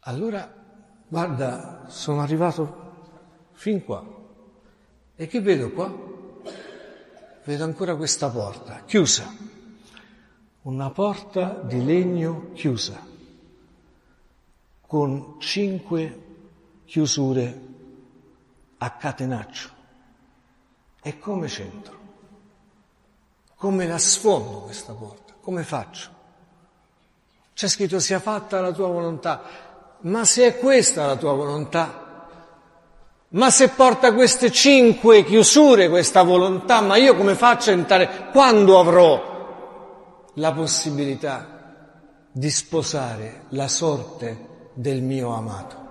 Allora, 0.05 0.51
guarda, 1.07 1.85
sono 1.87 2.21
arrivato 2.21 2.93
fin 3.51 3.83
qua. 3.83 4.03
E 5.15 5.27
che 5.27 5.39
vedo 5.39 5.69
qua? 5.69 6.12
Vedo 7.45 7.63
ancora 7.63 7.95
questa 7.95 8.29
porta, 8.29 8.83
chiusa, 8.85 9.31
una 10.63 10.89
porta 10.91 11.59
di 11.63 11.83
legno 11.83 12.51
chiusa, 12.53 12.99
con 14.87 15.35
cinque 15.39 16.21
chiusure 16.85 17.61
a 18.77 18.91
catenaccio. 18.91 19.69
E 21.01 21.19
come 21.19 21.47
c'entro? 21.47 22.01
Come 23.55 23.87
la 23.87 23.97
sfondo 23.97 24.61
questa 24.61 24.93
porta? 24.93 25.33
Come 25.41 25.63
faccio? 25.63 26.11
C'è 27.53 27.67
scritto 27.67 27.99
sia 27.99 28.19
fatta 28.19 28.61
la 28.61 28.71
tua 28.71 28.87
volontà, 28.87 29.41
ma 30.01 30.23
se 30.23 30.47
è 30.47 30.57
questa 30.57 31.05
la 31.05 31.17
tua 31.17 31.33
volontà, 31.33 32.02
ma 33.33 33.49
se 33.49 33.69
porta 33.69 34.13
queste 34.13 34.51
cinque 34.51 35.23
chiusure, 35.23 35.89
questa 35.89 36.21
volontà, 36.21 36.81
ma 36.81 36.97
io 36.97 37.15
come 37.15 37.33
faccio 37.33 37.71
a 37.71 37.73
entrare? 37.73 38.29
Quando 38.31 38.79
avrò 38.79 40.31
la 40.35 40.51
possibilità 40.51 42.27
di 42.31 42.49
sposare 42.49 43.45
la 43.49 43.67
sorte 43.67 44.69
del 44.73 45.01
mio 45.01 45.33
amato? 45.33 45.81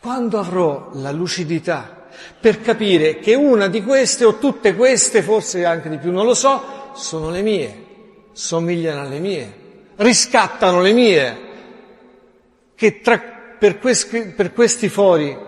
Quando 0.00 0.38
avrò 0.38 0.88
la 0.92 1.10
lucidità 1.10 2.06
per 2.40 2.62
capire 2.62 3.18
che 3.18 3.34
una 3.34 3.68
di 3.68 3.82
queste 3.82 4.24
o 4.24 4.38
tutte 4.38 4.74
queste, 4.74 5.22
forse 5.22 5.66
anche 5.66 5.90
di 5.90 5.98
più, 5.98 6.12
non 6.12 6.24
lo 6.24 6.34
so, 6.34 6.92
sono 6.94 7.28
le 7.28 7.42
mie, 7.42 7.84
somigliano 8.32 9.02
alle 9.02 9.18
mie, 9.18 9.54
riscattano 9.96 10.80
le 10.80 10.92
mie, 10.92 11.38
che 12.74 13.02
tra, 13.02 13.20
per, 13.58 13.78
questi, 13.78 14.28
per 14.28 14.54
questi 14.54 14.88
fori 14.88 15.46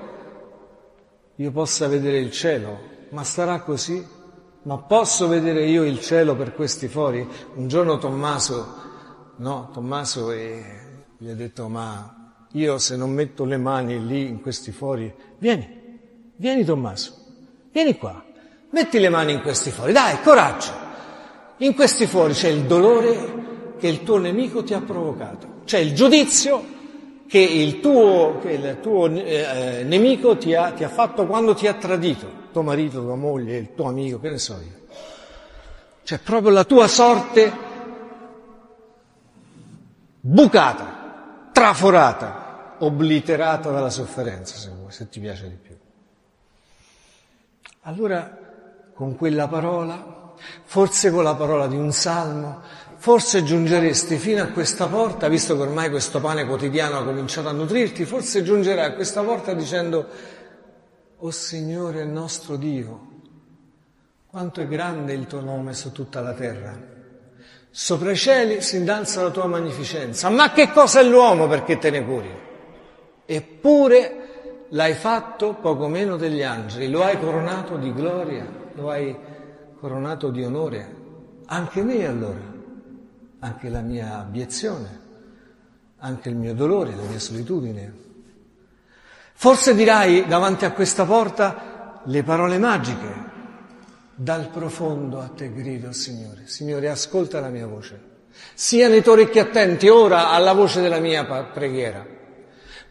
io 1.41 1.53
possa 1.53 1.89
vedere 1.89 2.19
il 2.19 2.31
cielo, 2.31 2.79
ma 3.11 3.25
sarà 3.25 3.61
così? 3.63 4.07
Ma 4.65 4.77
posso 4.77 5.27
vedere 5.27 5.65
io 5.65 5.85
il 5.85 5.99
cielo 5.99 6.37
per 6.37 6.55
questi 6.55 6.87
fori? 6.87 7.27
Un 7.55 7.67
giorno 7.67 7.97
Tommaso, 7.97 8.75
no, 9.37 9.71
Tommaso 9.73 10.33
eh, 10.33 10.63
gli 11.17 11.31
ha 11.31 11.35
detto, 11.35 11.67
ma 11.69 12.45
io 12.53 12.77
se 12.77 12.95
non 12.95 13.13
metto 13.13 13.47
le 13.47 13.57
mani 13.57 14.05
lì 14.05 14.29
in 14.29 14.43
questi 14.43 14.71
fori, 14.71 15.11
vieni, 15.39 15.67
vieni 16.37 16.63
Tommaso, 16.63 17.15
vieni 17.73 17.97
qua, 17.97 18.23
metti 18.73 18.99
le 18.99 19.09
mani 19.09 19.33
in 19.33 19.41
questi 19.41 19.71
fori, 19.71 19.93
dai, 19.93 20.21
coraggio. 20.21 20.73
In 21.59 21.75
questi 21.75 22.05
fori 22.05 22.35
c'è 22.35 22.49
il 22.49 22.65
dolore 22.65 23.77
che 23.79 23.89
il 23.89 24.03
tuo 24.03 24.19
nemico 24.19 24.63
ti 24.63 24.75
ha 24.75 24.81
provocato, 24.83 25.63
c'è 25.65 25.79
il 25.79 25.95
giudizio 25.95 26.80
che 27.31 27.39
il 27.39 27.79
tuo, 27.79 28.41
che 28.41 28.51
il 28.51 28.79
tuo 28.81 29.07
eh, 29.07 29.85
nemico 29.85 30.37
ti 30.37 30.53
ha, 30.53 30.73
ti 30.73 30.83
ha 30.83 30.89
fatto 30.89 31.27
quando 31.29 31.55
ti 31.55 31.69
ha 31.69 31.75
tradito, 31.75 32.29
tuo 32.51 32.63
marito, 32.63 33.01
tua 33.01 33.15
moglie, 33.15 33.57
il 33.57 33.73
tuo 33.73 33.87
amico, 33.87 34.19
che 34.19 34.31
ne 34.31 34.39
so 34.39 34.55
io. 34.55 34.81
Cioè 36.03 36.19
proprio 36.19 36.51
la 36.51 36.65
tua 36.65 36.89
sorte 36.89 37.53
bucata, 40.19 41.51
traforata, 41.53 42.75
obliterata 42.81 43.71
dalla 43.71 43.91
sofferenza, 43.91 44.57
se 44.57 44.71
vuoi, 44.71 44.91
se 44.91 45.09
ti 45.09 45.21
piace 45.21 45.49
di 45.49 45.55
più. 45.55 45.77
Allora, 47.83 48.39
con 48.93 49.15
quella 49.15 49.47
parola, 49.47 50.35
forse 50.65 51.13
con 51.13 51.23
la 51.23 51.37
parola 51.37 51.69
di 51.69 51.77
un 51.77 51.93
salmo, 51.93 52.61
forse 53.01 53.43
giungeresti 53.43 54.19
fino 54.19 54.43
a 54.43 54.49
questa 54.49 54.87
porta, 54.87 55.27
visto 55.27 55.57
che 55.57 55.63
ormai 55.63 55.89
questo 55.89 56.21
pane 56.21 56.45
quotidiano 56.45 56.99
ha 56.99 57.03
cominciato 57.03 57.49
a 57.49 57.53
nutrirti, 57.53 58.05
forse 58.05 58.43
giungerai 58.43 58.85
a 58.85 58.93
questa 58.93 59.23
porta 59.23 59.55
dicendo, 59.55 60.07
O 61.17 61.27
oh 61.27 61.31
Signore 61.31 62.05
nostro 62.05 62.57
Dio, 62.57 63.09
quanto 64.27 64.61
è 64.61 64.69
grande 64.69 65.15
il 65.15 65.27
tuo 65.27 65.41
nome 65.41 65.73
su 65.73 65.93
tutta 65.93 66.21
la 66.21 66.35
terra. 66.35 66.79
Sopra 67.71 68.11
i 68.11 68.17
cieli 68.17 68.61
si 68.61 68.77
innalza 68.77 69.23
la 69.23 69.31
tua 69.31 69.47
magnificenza. 69.47 70.29
Ma 70.29 70.53
che 70.53 70.71
cosa 70.71 71.01
è 71.01 71.03
l'uomo 71.03 71.49
perché 71.49 71.79
te 71.79 71.89
ne 71.89 72.05
curi? 72.05 72.39
Eppure 73.25 74.67
l'hai 74.69 74.95
fatto 74.95 75.55
poco 75.55 75.89
meno 75.89 76.19
degli 76.19 76.43
angeli, 76.43 76.91
lo 76.91 77.03
hai 77.03 77.19
coronato 77.19 77.77
di 77.77 77.95
gloria, 77.95 78.47
lo 78.75 78.91
hai 78.91 79.17
coronato 79.79 80.29
di 80.29 80.45
onore. 80.45 80.97
Anche 81.47 81.83
me 81.83 82.07
allora 82.07 82.50
anche 83.41 83.69
la 83.69 83.81
mia 83.81 84.19
abiezione, 84.19 85.01
anche 85.99 86.29
il 86.29 86.37
mio 86.37 86.55
dolore, 86.55 86.95
la 86.95 87.03
mia 87.03 87.19
solitudine. 87.19 88.09
Forse 89.33 89.75
dirai 89.75 90.27
davanti 90.27 90.65
a 90.67 90.73
questa 90.73 91.05
porta 91.05 92.03
le 92.05 92.23
parole 92.23 92.59
magiche. 92.59 93.29
Dal 94.15 94.49
profondo 94.51 95.19
a 95.19 95.29
te 95.35 95.51
grido, 95.51 95.93
Signore. 95.93 96.43
Signore, 96.45 96.91
ascolta 96.91 97.41
la 97.41 97.49
mia 97.49 97.67
voce. 97.67 98.09
Siano 98.53 98.95
i 98.95 99.03
tuoi 99.03 99.23
orecchi 99.23 99.39
attenti 99.39 99.89
ora 99.89 100.31
alla 100.31 100.53
voce 100.53 100.83
della 100.83 101.01
mia 101.01 101.25
preghiera. 101.25 102.07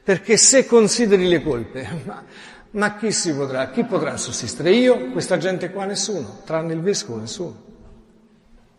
Perché 0.04 0.38
se 0.38 0.66
consideri 0.66 1.28
le 1.28 1.44
colpe, 1.44 1.88
ma, 2.06 2.24
ma 2.72 2.96
chi 2.96 3.12
si 3.12 3.32
potrà, 3.36 3.70
chi 3.70 3.84
potrà 3.84 4.18
sussistere? 4.18 4.72
Io, 4.72 5.12
questa 5.12 5.38
gente 5.38 5.70
qua, 5.72 5.86
nessuno, 5.86 6.40
tranne 6.46 6.74
il 6.74 6.82
vescovo, 6.82 7.20
nessuno. 7.20 7.64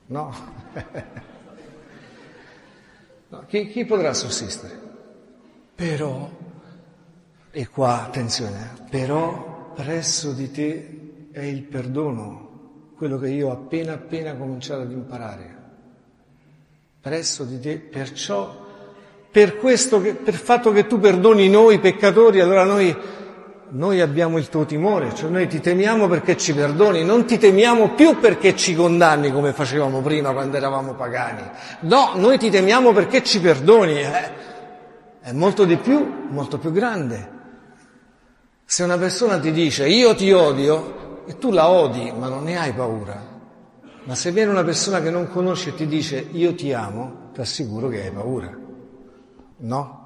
No. 0.07 0.35
No, 3.31 3.45
chi, 3.47 3.69
chi 3.69 3.85
potrà 3.85 4.13
sussistere? 4.13 4.79
Però, 5.77 6.29
e 7.53 7.69
qua 7.69 8.03
attenzione, 8.03 8.73
però 8.91 9.73
presso 9.73 10.33
di 10.33 10.51
te 10.51 11.29
è 11.31 11.43
il 11.43 11.63
perdono, 11.63 12.91
quello 12.97 13.19
che 13.19 13.29
io 13.31 13.49
ho 13.49 13.53
appena 13.53 13.93
appena 13.93 14.35
cominciato 14.35 14.83
ad 14.83 14.91
imparare. 14.91 15.59
Presso 17.01 17.45
di 17.45 17.61
te, 17.61 17.79
perciò, 17.79 18.67
per 19.31 19.59
questo, 19.59 20.01
che, 20.01 20.15
per 20.15 20.35
il 20.35 20.41
fatto 20.41 20.73
che 20.73 20.89
tu 20.89 20.99
perdoni 20.99 21.49
noi 21.49 21.79
peccatori, 21.79 22.41
allora 22.41 22.65
noi 22.65 22.95
noi 23.73 24.01
abbiamo 24.01 24.39
il 24.39 24.49
tuo 24.49 24.65
timore, 24.65 25.15
cioè 25.15 25.31
noi 25.31 25.47
ti 25.47 25.61
temiamo 25.61 26.09
perché 26.09 26.37
ci 26.37 26.55
perdoni, 26.55 27.05
non 27.05 27.25
ti 27.25 27.39
temiamo 27.39 27.95
più 27.95 28.19
perché 28.19 28.57
ci 28.57 28.75
condanni 28.75 29.31
come 29.31 29.53
facevamo 29.53 30.01
prima 30.01 30.33
quando 30.33 30.57
eravamo 30.57 30.95
pagani. 30.95 31.49
No, 31.81 32.13
noi 32.17 32.39
ti 32.39 32.51
temiamo 32.51 32.93
perché 32.93 33.23
ci 33.23 33.41
perdoni. 33.41 34.01
Eh? 34.01 34.31
È 35.21 35.33
molto 35.33 35.65
di 35.65 35.77
più, 35.77 36.27
molto 36.31 36.59
più 36.59 36.73
grande. 36.73 37.39
Se 38.65 38.83
una 38.83 38.99
persona 38.99 39.39
ti 39.39 39.53
dice 39.53 39.87
io 39.87 40.15
ti 40.15 40.33
odio 40.33 41.25
e 41.27 41.39
tu 41.39 41.51
la 41.51 41.69
odi 41.69 42.13
ma 42.17 42.29
non 42.29 42.45
ne 42.45 42.59
hai 42.59 42.73
paura, 42.73 43.21
ma 44.05 44.15
se 44.15 44.33
viene 44.33 44.51
una 44.51 44.65
persona 44.65 45.01
che 45.01 45.11
non 45.11 45.29
conosci 45.29 45.69
e 45.69 45.75
ti 45.75 45.87
dice 45.87 46.29
io 46.33 46.55
ti 46.55 46.73
amo, 46.73 47.31
ti 47.33 47.41
assicuro 47.41 47.89
che 47.89 48.03
hai 48.03 48.11
paura. 48.11 48.57
No? 49.59 49.99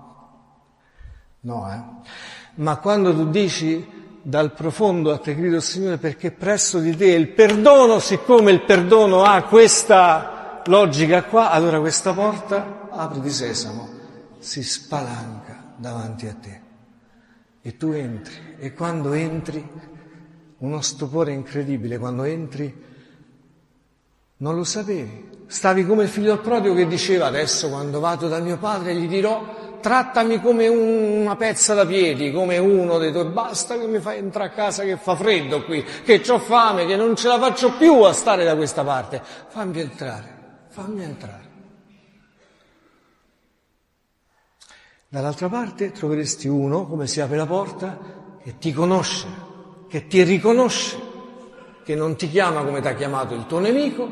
No, 1.41 1.71
eh? 1.71 2.09
Ma 2.57 2.77
quando 2.77 3.15
tu 3.15 3.31
dici 3.31 3.85
dal 4.23 4.53
profondo 4.53 5.13
a 5.13 5.19
te 5.19 5.35
grido 5.35 5.61
Signore 5.61 5.99
perché 5.99 6.31
presso 6.31 6.79
di 6.79 6.97
te 6.97 7.07
il 7.07 7.29
perdono, 7.29 7.99
siccome 7.99 8.53
il 8.53 8.63
perdono 8.63 9.23
ha 9.23 9.43
questa 9.43 10.63
logica 10.67 11.25
qua, 11.25 11.51
allora 11.51 11.79
questa 11.81 12.13
porta 12.15 12.89
apri 12.91 13.21
di 13.21 13.31
sesamo, 13.31 13.89
si 14.39 14.63
spalanca 14.63 15.75
davanti 15.77 16.27
a 16.27 16.35
te. 16.35 16.61
E 17.61 17.77
tu 17.77 17.91
entri. 17.91 18.57
E 18.59 18.73
quando 18.73 19.13
entri 19.13 19.67
uno 20.59 20.81
stupore 20.81 21.33
incredibile, 21.33 21.99
quando 21.99 22.25
entri 22.25 22.83
non 24.37 24.55
lo 24.55 24.65
sapevi, 24.65 25.29
stavi 25.47 25.85
come 25.85 26.05
il 26.05 26.09
figlio 26.09 26.39
prodigo 26.39 26.75
che 26.75 26.87
diceva 26.87 27.27
adesso 27.27 27.69
quando 27.69 28.01
vado 28.01 28.29
da 28.29 28.39
mio 28.41 28.59
padre 28.59 28.95
gli 28.95 29.09
dirò 29.09 29.64
trattami 29.85 30.41
come 30.41 30.67
una 30.67 31.37
pezza 31.37 31.75
da 31.75 31.85
piedi, 31.85 32.33
come 32.33 32.57
uno 32.57 32.97
dei 32.97 33.13
tuoi, 33.13 33.27
basta 33.27 33.79
che 33.79 33.87
mi 33.87 34.01
fai 34.01 34.17
entrare 34.17 34.49
a 34.49 34.53
casa 34.53 34.83
che 34.83 34.97
fa 34.97 35.15
freddo 35.15 35.63
qui, 35.63 35.85
che 36.03 36.23
ho 36.27 36.39
fame, 36.39 36.87
che 36.87 36.97
non 36.97 37.15
ce 37.15 37.29
la 37.29 37.39
faccio 37.39 37.73
più 37.73 38.01
a 38.01 38.15
stare 38.15 38.45
da 38.45 38.57
questa 38.57 38.83
parte. 38.83 39.21
Fammi 39.23 39.81
entrare, 39.81 40.65
fammi 40.71 41.05
entrare. 41.05 41.51
Dall'altra 45.07 45.51
parte 45.51 45.93
troveresti 45.93 46.49
uno, 46.49 46.87
come 46.87 47.07
si 47.07 47.21
apre 47.21 47.37
la 47.37 47.45
porta, 47.45 47.99
che 48.43 48.57
ti 48.57 48.73
conosce, 48.73 49.27
che 49.87 50.07
ti 50.07 50.23
riconosce, 50.23 50.99
che 51.85 51.95
non 51.95 52.17
ti 52.17 52.31
chiama 52.31 52.65
come 52.65 52.81
ti 52.81 52.89
ha 52.89 52.95
chiamato 52.95 53.35
il 53.35 53.47
tuo 53.47 53.59
nemico, 53.59 54.09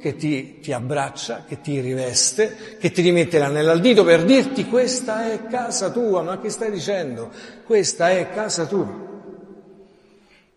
che 0.00 0.16
ti, 0.16 0.60
ti, 0.60 0.72
abbraccia, 0.72 1.44
che 1.46 1.60
ti 1.60 1.78
riveste, 1.80 2.76
che 2.78 2.90
ti 2.90 3.02
rimette 3.02 3.38
l'anello 3.38 3.70
al 3.70 3.80
dito 3.80 4.02
per 4.02 4.24
dirti 4.24 4.66
questa 4.66 5.30
è 5.30 5.46
casa 5.46 5.90
tua, 5.90 6.22
ma 6.22 6.40
che 6.40 6.48
stai 6.48 6.70
dicendo? 6.70 7.30
Questa 7.64 8.10
è 8.10 8.30
casa 8.30 8.66
tua. 8.66 9.08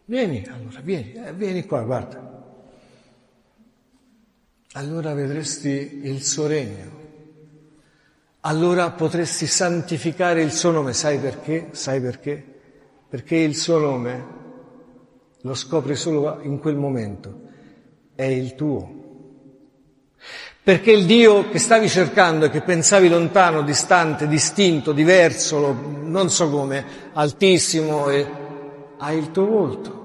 Vieni, 0.06 0.46
allora, 0.50 0.80
vieni, 0.82 1.14
eh, 1.14 1.34
vieni 1.34 1.66
qua, 1.66 1.82
guarda. 1.82 2.32
Allora 4.74 5.14
vedresti 5.14 6.02
il 6.04 6.24
suo 6.24 6.48
regno. 6.48 7.02
Allora 8.42 8.92
potresti 8.92 9.46
santificare 9.46 10.42
il 10.42 10.52
suo 10.52 10.72
nome. 10.72 10.94
Sai 10.94 11.20
perché? 11.20 11.70
Sai 11.72 12.02
perché? 12.02 12.44
Perché 13.08 13.36
il 13.36 13.56
suo 13.56 13.78
nome 13.78 14.26
lo 15.42 15.54
scopri 15.54 15.96
solo 15.96 16.40
in 16.42 16.60
quel 16.60 16.76
momento. 16.76 17.42
È 18.16 18.24
il 18.24 18.56
tuo. 18.56 19.03
Perché 20.64 20.92
il 20.92 21.06
Dio 21.06 21.50
che 21.50 21.60
stavi 21.60 21.90
cercando 21.90 22.46
e 22.46 22.50
che 22.50 22.62
pensavi 22.62 23.10
lontano, 23.10 23.64
distante, 23.64 24.28
distinto, 24.28 24.94
diverso, 24.94 25.74
non 25.74 26.30
so 26.30 26.50
come, 26.50 26.86
altissimo, 27.12 28.10
e 28.10 28.26
ha 28.98 29.12
il 29.12 29.32
tuo 29.32 29.46
volto. 29.46 30.02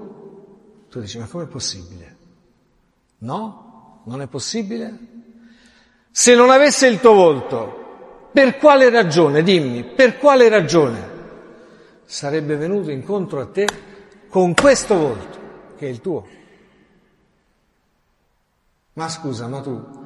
Tu 0.89 0.99
dici, 0.99 1.17
ma 1.17 1.27
com'è 1.27 1.45
possibile? 1.45 2.17
No? 3.19 4.01
Non 4.05 4.21
è 4.21 4.27
possibile? 4.27 4.97
Se 6.11 6.35
non 6.35 6.49
avesse 6.49 6.87
il 6.87 6.99
tuo 6.99 7.13
volto, 7.13 8.29
per 8.33 8.57
quale 8.57 8.89
ragione, 8.89 9.43
dimmi, 9.43 9.85
per 9.85 10.17
quale 10.17 10.49
ragione 10.49 11.17
sarebbe 12.03 12.57
venuto 12.57 12.91
incontro 12.91 13.39
a 13.39 13.45
te 13.45 13.67
con 14.27 14.53
questo 14.53 14.97
volto, 14.97 15.37
che 15.77 15.85
è 15.85 15.89
il 15.89 16.01
tuo? 16.01 16.27
Ma 18.93 19.07
scusa, 19.07 19.47
ma 19.47 19.61
tu 19.61 19.98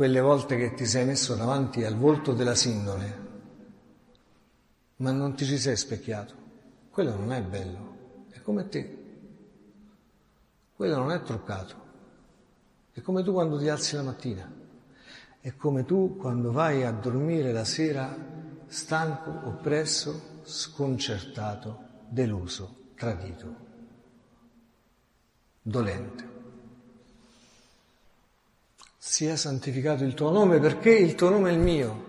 quelle 0.00 0.20
volte 0.20 0.56
che 0.56 0.72
ti 0.72 0.86
sei 0.86 1.04
messo 1.04 1.34
davanti 1.34 1.84
al 1.84 1.94
volto 1.94 2.32
della 2.32 2.54
sindone, 2.54 3.28
ma 4.96 5.12
non 5.12 5.34
ti 5.34 5.44
ci 5.44 5.58
sei 5.58 5.76
specchiato. 5.76 6.34
Quello 6.88 7.16
non 7.16 7.34
è 7.34 7.42
bello, 7.42 8.24
è 8.30 8.40
come 8.40 8.66
te. 8.70 8.98
Quello 10.74 10.96
non 10.96 11.12
è 11.12 11.20
truccato. 11.20 11.74
È 12.92 13.02
come 13.02 13.22
tu 13.22 13.34
quando 13.34 13.58
ti 13.58 13.68
alzi 13.68 13.94
la 13.96 14.02
mattina. 14.02 14.50
È 15.38 15.54
come 15.54 15.84
tu 15.84 16.16
quando 16.16 16.50
vai 16.50 16.82
a 16.82 16.92
dormire 16.92 17.52
la 17.52 17.66
sera 17.66 18.16
stanco, 18.68 19.48
oppresso, 19.48 20.40
sconcertato, 20.44 21.78
deluso. 22.08 22.74
tradito, 22.94 23.54
dolente. 25.60 26.29
Sia 29.02 29.34
santificato 29.34 30.04
il 30.04 30.12
tuo 30.12 30.30
nome 30.30 30.58
perché 30.58 30.90
il 30.90 31.14
tuo 31.14 31.30
nome 31.30 31.48
è 31.48 31.52
il 31.54 31.58
mio. 31.58 32.04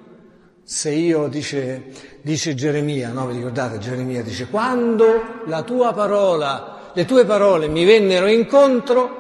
Se 0.61 0.91
io, 0.91 1.29
dice, 1.29 2.19
dice 2.21 2.53
Geremia, 2.53 3.13
no? 3.13 3.27
Vi 3.27 3.37
ricordate? 3.37 3.77
Geremia 3.77 4.21
dice, 4.21 4.49
quando 4.49 5.41
la 5.45 5.63
tua 5.63 5.93
parola, 5.93 6.91
le 6.93 7.05
tue 7.05 7.23
parole 7.23 7.69
mi 7.69 7.85
vennero 7.85 8.27
incontro, 8.27 9.19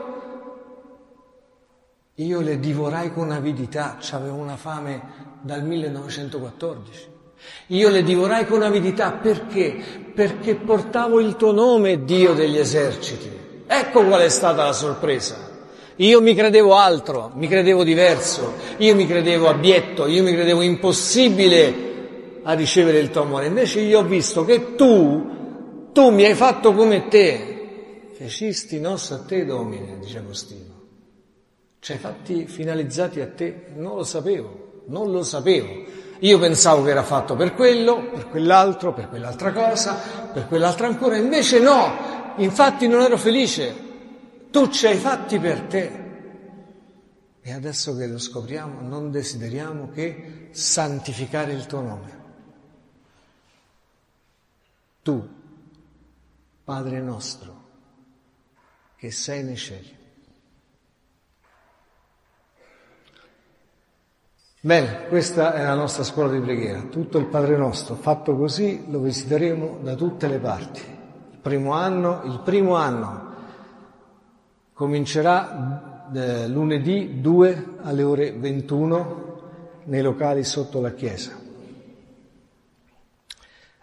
io 2.15 2.41
le 2.41 2.59
divorai 2.59 3.13
con 3.13 3.31
avidità, 3.31 3.95
c'avevo 4.01 4.35
una 4.35 4.57
fame 4.57 5.39
dal 5.41 5.63
1914. 5.63 7.07
Io 7.67 7.87
le 7.87 8.03
divorai 8.03 8.45
con 8.47 8.63
avidità 8.63 9.13
perché? 9.13 10.11
Perché 10.13 10.55
portavo 10.55 11.21
il 11.21 11.37
tuo 11.37 11.53
nome, 11.53 12.03
Dio 12.03 12.33
degli 12.33 12.57
eserciti. 12.57 13.31
Ecco 13.65 14.03
qual 14.03 14.19
è 14.19 14.29
stata 14.29 14.65
la 14.65 14.73
sorpresa. 14.73 15.50
Io 15.97 16.21
mi 16.21 16.33
credevo 16.33 16.75
altro, 16.75 17.31
mi 17.35 17.47
credevo 17.47 17.83
diverso, 17.83 18.53
io 18.77 18.95
mi 18.95 19.05
credevo 19.05 19.49
abietto, 19.49 20.07
io 20.07 20.23
mi 20.23 20.33
credevo 20.33 20.61
impossibile 20.61 21.89
a 22.43 22.53
ricevere 22.53 22.99
il 22.99 23.09
tuo 23.09 23.21
amore. 23.21 23.47
Invece 23.47 23.81
io 23.81 23.99
ho 23.99 24.03
visto 24.03 24.45
che 24.45 24.75
tu, 24.75 25.89
tu 25.91 26.09
mi 26.09 26.25
hai 26.25 26.33
fatto 26.33 26.73
come 26.73 27.07
te. 27.07 28.09
Fecisti 28.13 28.79
nos 28.79 29.11
a 29.11 29.23
te, 29.25 29.45
Domine, 29.45 29.97
dice 29.99 30.19
Agostino. 30.19 30.79
Cioè 31.79 31.97
fatti 31.97 32.45
finalizzati 32.47 33.19
a 33.19 33.27
te, 33.27 33.65
non 33.75 33.95
lo 33.95 34.03
sapevo, 34.03 34.83
non 34.87 35.11
lo 35.11 35.23
sapevo. 35.23 35.99
Io 36.19 36.37
pensavo 36.37 36.83
che 36.83 36.91
era 36.91 37.03
fatto 37.03 37.35
per 37.35 37.55
quello, 37.55 38.09
per 38.13 38.29
quell'altro, 38.29 38.93
per 38.93 39.09
quell'altra 39.09 39.51
cosa, 39.51 39.99
per 40.31 40.47
quell'altra 40.47 40.85
ancora, 40.85 41.17
invece 41.17 41.59
no, 41.59 42.33
infatti 42.37 42.87
non 42.87 43.01
ero 43.01 43.17
felice. 43.17 43.89
Tu 44.51 44.67
ci 44.67 44.85
hai 44.85 44.97
fatti 44.97 45.39
per 45.39 45.61
te. 45.61 45.99
E 47.41 47.53
adesso 47.53 47.95
che 47.95 48.05
lo 48.05 48.19
scopriamo, 48.19 48.81
non 48.81 49.09
desideriamo 49.09 49.89
che 49.89 50.49
santificare 50.51 51.53
il 51.53 51.65
tuo 51.65 51.81
nome. 51.81 52.19
Tu, 55.01 55.27
Padre 56.63 56.99
nostro, 56.99 57.63
che 58.97 59.09
sei 59.09 59.43
nei 59.43 59.55
cieli. 59.55 59.97
Bene, 64.63 65.07
questa 65.07 65.55
è 65.55 65.63
la 65.63 65.73
nostra 65.73 66.03
scuola 66.03 66.31
di 66.31 66.39
preghiera. 66.39 66.83
Tutto 66.83 67.17
il 67.17 67.25
Padre 67.25 67.57
nostro, 67.57 67.95
fatto 67.95 68.35
così, 68.35 68.91
lo 68.91 68.99
visiteremo 68.99 69.79
da 69.81 69.95
tutte 69.95 70.27
le 70.27 70.37
parti. 70.37 70.81
Il 71.31 71.39
primo 71.39 71.71
anno, 71.71 72.21
il 72.25 72.41
primo 72.43 72.75
anno 72.75 73.30
comincerà 74.81 76.09
eh, 76.11 76.47
lunedì 76.47 77.21
2 77.21 77.65
alle 77.83 78.01
ore 78.01 78.31
21 78.31 79.41
nei 79.83 80.01
locali 80.01 80.43
sotto 80.43 80.81
la 80.81 80.91
chiesa. 80.95 81.33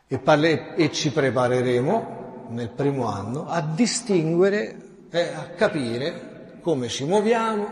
E, 0.09 0.19
parle, 0.19 0.75
e 0.75 0.91
ci 0.91 1.13
prepareremo 1.13 2.47
nel 2.49 2.71
primo 2.71 3.07
anno 3.07 3.47
a 3.47 3.61
distinguere 3.61 5.07
e 5.09 5.21
a 5.21 5.51
capire 5.51 6.59
come 6.63 6.89
ci 6.89 7.05
muoviamo, 7.05 7.67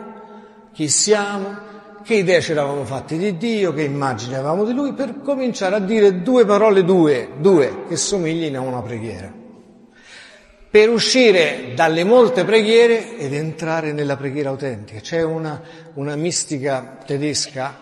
chi 0.72 0.88
siamo, 0.88 1.64
che 2.04 2.14
idee 2.14 2.40
ci 2.40 2.52
eravamo 2.52 2.84
fatti 2.84 3.18
di 3.18 3.36
Dio, 3.36 3.72
che 3.72 3.82
immagini 3.82 4.34
avevamo 4.34 4.62
di 4.62 4.72
Lui, 4.72 4.92
per 4.92 5.20
cominciare 5.20 5.74
a 5.74 5.80
dire 5.80 6.22
due 6.22 6.44
parole, 6.44 6.84
due, 6.84 7.30
due, 7.40 7.86
che 7.88 7.96
somiglino 7.96 8.60
a 8.60 8.62
una 8.62 8.82
preghiera. 8.82 9.45
Per 10.68 10.88
uscire 10.90 11.72
dalle 11.74 12.04
molte 12.04 12.44
preghiere 12.44 13.16
ed 13.18 13.32
entrare 13.32 13.92
nella 13.92 14.16
preghiera 14.16 14.50
autentica. 14.50 15.00
C'è 15.00 15.22
una, 15.22 15.60
una 15.94 16.16
mistica 16.16 16.98
tedesca, 17.06 17.78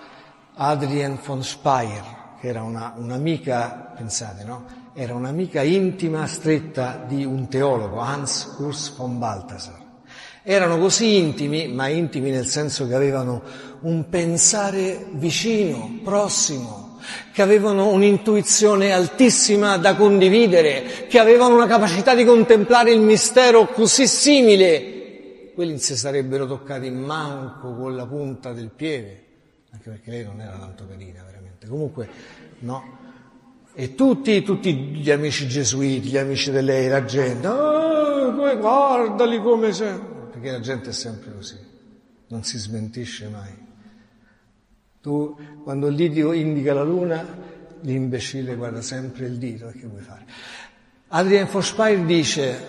Adrienne 0.54 1.18
von 1.24 1.42
Speyer, 1.42 2.04
che 2.40 2.48
era 2.48 2.62
una, 2.62 2.94
un'amica, 2.96 3.94
pensate, 3.96 4.44
no? 4.44 4.64
Era 4.94 5.14
un'amica 5.14 5.62
intima, 5.62 6.26
stretta 6.26 7.04
di 7.08 7.24
un 7.24 7.48
teologo, 7.48 7.98
Hans 7.98 8.54
Urs 8.58 8.94
von 8.96 9.18
Balthasar. 9.18 9.82
Erano 10.44 10.78
così 10.78 11.16
intimi, 11.16 11.68
ma 11.68 11.88
intimi 11.88 12.30
nel 12.30 12.46
senso 12.46 12.86
che 12.86 12.94
avevano 12.94 13.42
un 13.80 14.08
pensare 14.08 15.06
vicino, 15.12 15.98
prossimo, 16.04 16.83
che 17.32 17.42
avevano 17.42 17.88
un'intuizione 17.88 18.92
altissima 18.92 19.76
da 19.76 19.94
condividere, 19.94 21.06
che 21.08 21.18
avevano 21.18 21.54
una 21.54 21.66
capacità 21.66 22.14
di 22.14 22.24
contemplare 22.24 22.92
il 22.92 23.00
mistero 23.00 23.66
così 23.68 24.06
simile. 24.06 25.52
Quelli 25.54 25.70
non 25.70 25.80
si 25.80 25.96
sarebbero 25.96 26.46
toccati 26.46 26.90
manco 26.90 27.74
con 27.74 27.94
la 27.94 28.06
punta 28.06 28.52
del 28.52 28.70
piede, 28.74 29.24
anche 29.70 29.90
perché 29.90 30.10
lei 30.10 30.24
non 30.24 30.40
era 30.40 30.56
tanto 30.58 30.86
carina 30.88 31.22
veramente. 31.24 31.66
Comunque, 31.66 32.08
no. 32.60 33.02
E 33.74 33.94
tutti, 33.94 34.42
tutti 34.42 34.74
gli 34.74 35.10
amici 35.10 35.48
gesuiti, 35.48 36.08
gli 36.08 36.16
amici 36.16 36.50
di 36.50 36.60
lei, 36.60 36.88
la 36.88 37.04
gente, 37.04 37.46
oh, 37.46 38.56
guardali 38.56 39.40
come 39.40 39.72
sei 39.72 40.12
perché 40.34 40.50
la 40.50 40.60
gente 40.60 40.90
è 40.90 40.92
sempre 40.92 41.32
così, 41.32 41.56
non 42.28 42.42
si 42.42 42.58
smentisce 42.58 43.28
mai. 43.28 43.63
Tu, 45.04 45.36
quando 45.62 45.88
il 45.88 45.96
dito 45.96 46.32
indica 46.32 46.72
la 46.72 46.82
luna, 46.82 47.22
l'imbecille 47.82 48.54
guarda 48.54 48.80
sempre 48.80 49.26
il 49.26 49.36
dito, 49.36 49.66
che 49.66 49.86
vuoi 49.86 50.00
fare? 50.00 50.24
Adrian 51.08 51.46
Forspeyer 51.46 52.06
dice, 52.06 52.66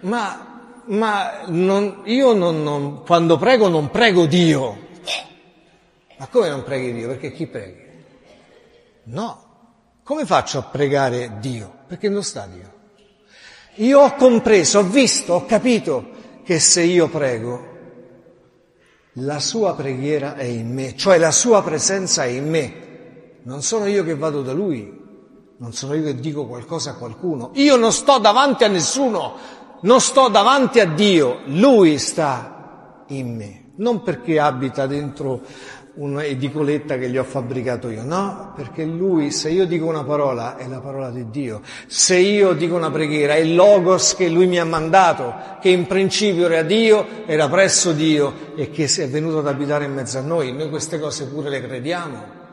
ma, 0.00 0.80
ma 0.86 1.42
non, 1.48 2.00
io 2.06 2.32
non, 2.32 2.62
non, 2.62 3.02
quando 3.04 3.36
prego 3.36 3.68
non 3.68 3.90
prego 3.90 4.24
Dio. 4.24 4.84
Ma 6.16 6.26
come 6.28 6.48
non 6.48 6.62
preghi 6.62 6.94
Dio? 6.94 7.08
Perché 7.08 7.32
chi 7.32 7.46
preghi? 7.46 7.84
No. 9.02 9.44
Come 10.02 10.24
faccio 10.24 10.60
a 10.60 10.62
pregare 10.62 11.36
Dio? 11.40 11.80
Perché 11.86 12.08
non 12.08 12.22
sta 12.22 12.46
Dio. 12.46 12.72
Io 13.84 14.00
ho 14.00 14.14
compreso, 14.14 14.78
ho 14.78 14.82
visto, 14.82 15.34
ho 15.34 15.44
capito 15.44 16.08
che 16.42 16.58
se 16.58 16.80
io 16.80 17.06
prego, 17.10 17.75
la 19.18 19.40
sua 19.40 19.74
preghiera 19.74 20.34
è 20.34 20.44
in 20.44 20.72
me, 20.72 20.96
cioè 20.96 21.18
la 21.18 21.30
sua 21.30 21.62
presenza 21.62 22.24
è 22.24 22.28
in 22.28 22.48
me. 22.48 22.84
Non 23.44 23.62
sono 23.62 23.86
io 23.86 24.04
che 24.04 24.14
vado 24.16 24.42
da 24.42 24.52
lui, 24.52 24.92
non 25.58 25.72
sono 25.72 25.94
io 25.94 26.02
che 26.02 26.16
dico 26.16 26.46
qualcosa 26.46 26.90
a 26.90 26.94
qualcuno. 26.94 27.50
Io 27.54 27.76
non 27.76 27.92
sto 27.92 28.18
davanti 28.18 28.64
a 28.64 28.68
nessuno, 28.68 29.34
non 29.80 30.00
sto 30.00 30.28
davanti 30.28 30.80
a 30.80 30.86
Dio, 30.86 31.40
lui 31.46 31.98
sta 31.98 32.55
in 33.08 33.36
me. 33.36 33.64
Non 33.76 34.02
perché 34.02 34.38
abita 34.38 34.86
dentro 34.86 35.42
un'edicoletta 35.96 36.98
che 36.98 37.08
gli 37.08 37.16
ho 37.16 37.24
fabbricato 37.24 37.88
io, 37.88 38.02
no, 38.02 38.52
perché 38.54 38.84
lui, 38.84 39.30
se 39.30 39.48
io 39.48 39.66
dico 39.66 39.86
una 39.86 40.04
parola, 40.04 40.56
è 40.56 40.66
la 40.68 40.80
parola 40.80 41.10
di 41.10 41.30
Dio, 41.30 41.62
se 41.86 42.16
io 42.16 42.52
dico 42.52 42.74
una 42.74 42.90
preghiera, 42.90 43.34
è 43.34 43.38
il 43.38 43.54
logos 43.54 44.14
che 44.14 44.28
lui 44.28 44.46
mi 44.46 44.58
ha 44.58 44.64
mandato, 44.64 45.34
che 45.60 45.70
in 45.70 45.86
principio 45.86 46.46
era 46.46 46.62
Dio, 46.62 47.24
era 47.26 47.48
presso 47.48 47.92
Dio 47.92 48.54
e 48.56 48.70
che 48.70 48.84
è 48.84 49.08
venuto 49.08 49.38
ad 49.38 49.46
abitare 49.46 49.86
in 49.86 49.94
mezzo 49.94 50.18
a 50.18 50.22
noi, 50.22 50.52
noi 50.52 50.68
queste 50.68 50.98
cose 50.98 51.26
pure 51.26 51.48
le 51.48 51.62
crediamo. 51.62 52.44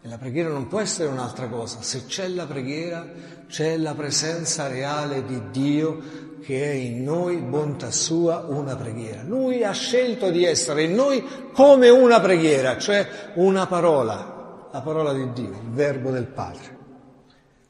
E 0.00 0.08
la 0.08 0.18
preghiera 0.18 0.50
non 0.50 0.68
può 0.68 0.80
essere 0.80 1.08
un'altra 1.08 1.48
cosa, 1.48 1.78
se 1.80 2.04
c'è 2.06 2.28
la 2.28 2.44
preghiera 2.44 3.06
c'è 3.48 3.76
la 3.76 3.94
presenza 3.94 4.68
reale 4.68 5.24
di 5.24 5.40
Dio 5.50 5.98
che 6.44 6.62
è 6.62 6.74
in 6.74 7.02
noi, 7.02 7.38
bontà 7.38 7.90
sua, 7.90 8.44
una 8.46 8.76
preghiera. 8.76 9.22
Lui 9.22 9.64
ha 9.64 9.72
scelto 9.72 10.30
di 10.30 10.44
essere 10.44 10.82
in 10.82 10.94
noi 10.94 11.24
come 11.52 11.88
una 11.88 12.20
preghiera, 12.20 12.76
cioè 12.76 13.32
una 13.34 13.66
parola, 13.66 14.68
la 14.70 14.80
parola 14.82 15.14
di 15.14 15.32
Dio, 15.32 15.48
il 15.48 15.70
verbo 15.70 16.10
del 16.10 16.26
Padre. 16.26 16.76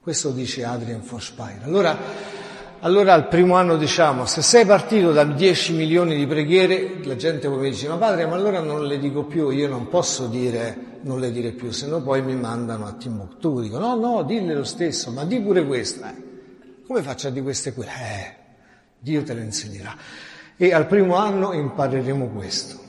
Questo 0.00 0.30
dice 0.30 0.64
Adrian 0.64 1.02
Forspeyer. 1.02 1.62
Allora, 1.62 1.96
allora 2.80 3.14
al 3.14 3.28
primo 3.28 3.54
anno 3.54 3.76
diciamo, 3.76 4.26
se 4.26 4.42
sei 4.42 4.66
partito 4.66 5.12
da 5.12 5.22
10 5.22 5.72
milioni 5.74 6.16
di 6.16 6.26
preghiere, 6.26 6.98
la 7.04 7.14
gente 7.16 7.48
poi 7.48 7.58
mi 7.58 7.70
dice, 7.70 7.86
ma 7.88 7.96
padre, 7.96 8.26
ma 8.26 8.34
allora 8.34 8.60
non 8.60 8.86
le 8.86 8.98
dico 8.98 9.24
più, 9.24 9.50
io 9.50 9.68
non 9.68 9.88
posso 9.88 10.26
dire, 10.26 10.98
non 11.02 11.20
le 11.20 11.30
dire 11.30 11.52
più, 11.52 11.70
se 11.70 11.86
no 11.86 12.02
poi 12.02 12.22
mi 12.22 12.34
mandano 12.34 12.86
a 12.86 12.92
Timbuktu. 12.92 13.60
Dico, 13.60 13.78
no, 13.78 13.94
no, 13.94 14.24
dille 14.24 14.52
lo 14.52 14.64
stesso, 14.64 15.12
ma 15.12 15.24
di 15.24 15.40
pure 15.40 15.64
questa. 15.64 16.10
Eh. 16.10 16.22
Come 16.86 17.02
faccio 17.02 17.28
a 17.28 17.30
di 17.30 17.40
queste 17.40 17.72
quelle? 17.72 17.90
Eh, 17.90 18.43
Dio 19.04 19.22
te 19.22 19.34
lo 19.34 19.40
insegnerà. 19.40 19.94
E 20.56 20.72
al 20.72 20.86
primo 20.86 21.16
anno 21.16 21.52
impareremo 21.52 22.28
questo. 22.28 22.80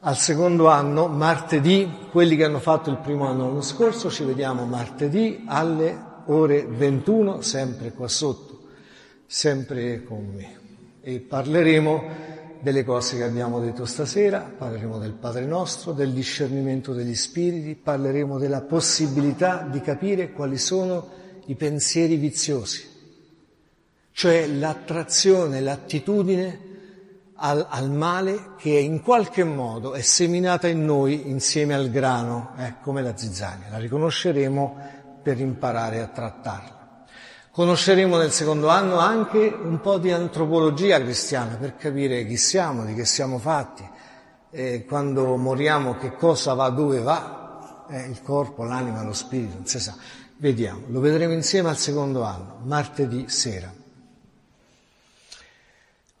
Al 0.00 0.16
secondo 0.16 0.68
anno, 0.68 1.06
martedì, 1.06 2.06
quelli 2.10 2.34
che 2.34 2.44
hanno 2.44 2.60
fatto 2.60 2.88
il 2.88 2.96
primo 2.96 3.26
anno 3.26 3.46
l'anno 3.46 3.60
scorso, 3.60 4.10
ci 4.10 4.24
vediamo 4.24 4.64
martedì 4.64 5.44
alle 5.46 5.94
ore 6.26 6.64
21, 6.64 7.42
sempre 7.42 7.92
qua 7.92 8.08
sotto, 8.08 8.68
sempre 9.26 10.02
con 10.02 10.32
me. 10.34 10.58
E 11.02 11.20
parleremo 11.20 12.04
delle 12.60 12.82
cose 12.82 13.18
che 13.18 13.24
abbiamo 13.24 13.60
detto 13.60 13.84
stasera, 13.84 14.40
parleremo 14.56 14.98
del 14.98 15.12
Padre 15.12 15.44
nostro, 15.44 15.92
del 15.92 16.12
discernimento 16.12 16.94
degli 16.94 17.14
spiriti, 17.14 17.74
parleremo 17.74 18.38
della 18.38 18.62
possibilità 18.62 19.68
di 19.70 19.82
capire 19.82 20.32
quali 20.32 20.56
sono 20.56 21.06
i 21.44 21.54
pensieri 21.54 22.16
viziosi 22.16 22.89
cioè 24.12 24.46
l'attrazione, 24.46 25.60
l'attitudine 25.60 26.68
al, 27.42 27.66
al, 27.68 27.90
male 27.90 28.52
che 28.58 28.70
in 28.70 29.02
qualche 29.02 29.44
modo 29.44 29.94
è 29.94 30.02
seminata 30.02 30.68
in 30.68 30.84
noi 30.84 31.30
insieme 31.30 31.74
al 31.74 31.90
grano, 31.90 32.52
eh, 32.58 32.74
come 32.82 33.02
la 33.02 33.16
zizzania. 33.16 33.68
La 33.70 33.78
riconosceremo 33.78 34.76
per 35.22 35.40
imparare 35.40 36.00
a 36.00 36.06
trattarla. 36.06 36.78
Conosceremo 37.50 38.16
nel 38.16 38.30
secondo 38.30 38.68
anno 38.68 38.98
anche 38.98 39.38
un 39.46 39.80
po' 39.80 39.98
di 39.98 40.12
antropologia 40.12 41.00
cristiana 41.00 41.56
per 41.56 41.76
capire 41.76 42.24
chi 42.26 42.36
siamo, 42.36 42.84
di 42.84 42.94
che 42.94 43.04
siamo 43.04 43.38
fatti, 43.38 43.88
eh, 44.50 44.84
quando 44.84 45.36
moriamo 45.36 45.96
che 45.96 46.14
cosa 46.14 46.54
va, 46.54 46.68
dove 46.68 47.00
va, 47.00 47.86
eh, 47.88 48.02
il 48.02 48.22
corpo, 48.22 48.64
l'anima, 48.64 49.02
lo 49.02 49.12
spirito, 49.12 49.54
non 49.56 49.66
si 49.66 49.80
sa. 49.80 49.96
Vediamo, 50.36 50.82
lo 50.86 51.00
vedremo 51.00 51.32
insieme 51.32 51.68
al 51.68 51.76
secondo 51.76 52.22
anno, 52.22 52.60
martedì 52.64 53.28
sera. 53.28 53.79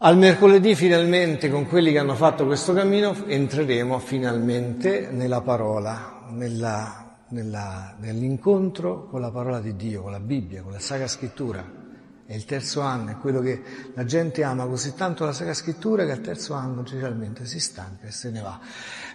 Al 0.02 0.16
mercoledì 0.16 0.74
finalmente 0.74 1.50
con 1.50 1.66
quelli 1.66 1.92
che 1.92 1.98
hanno 1.98 2.14
fatto 2.14 2.46
questo 2.46 2.72
cammino 2.72 3.14
entreremo 3.26 3.98
finalmente 3.98 5.08
nella 5.10 5.42
parola, 5.42 6.22
nella, 6.30 7.18
nella, 7.28 7.96
nell'incontro 7.98 9.08
con 9.08 9.20
la 9.20 9.30
parola 9.30 9.60
di 9.60 9.76
Dio, 9.76 10.00
con 10.00 10.12
la 10.12 10.20
Bibbia, 10.20 10.62
con 10.62 10.72
la 10.72 10.78
Sacra 10.78 11.06
Scrittura. 11.06 11.62
È 12.24 12.32
il 12.32 12.46
terzo 12.46 12.80
anno, 12.80 13.10
è 13.10 13.16
quello 13.18 13.40
che 13.40 13.60
la 13.92 14.06
gente 14.06 14.42
ama 14.42 14.64
così 14.64 14.94
tanto 14.94 15.26
la 15.26 15.34
Sacra 15.34 15.52
Scrittura 15.52 16.06
che 16.06 16.12
al 16.12 16.22
terzo 16.22 16.54
anno 16.54 16.82
generalmente 16.82 17.44
si 17.44 17.60
stanca 17.60 18.06
e 18.06 18.10
se 18.10 18.30
ne 18.30 18.40
va. 18.40 18.58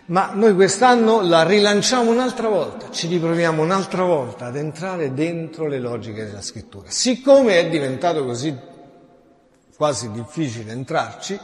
Ma 0.08 0.34
noi 0.36 0.54
quest'anno 0.54 1.22
la 1.22 1.42
rilanciamo 1.42 2.12
un'altra 2.12 2.48
volta, 2.48 2.92
ci 2.92 3.08
riproviamo 3.08 3.64
un'altra 3.64 4.04
volta 4.04 4.46
ad 4.46 4.56
entrare 4.56 5.16
dentro 5.16 5.66
le 5.66 5.80
logiche 5.80 6.26
della 6.26 6.44
Scrittura. 6.44 6.92
Siccome 6.92 7.58
è 7.60 7.70
diventato 7.70 8.24
così 8.24 8.74
quasi 9.76 10.10
difficile 10.12 10.72
entrarci, 10.72 11.40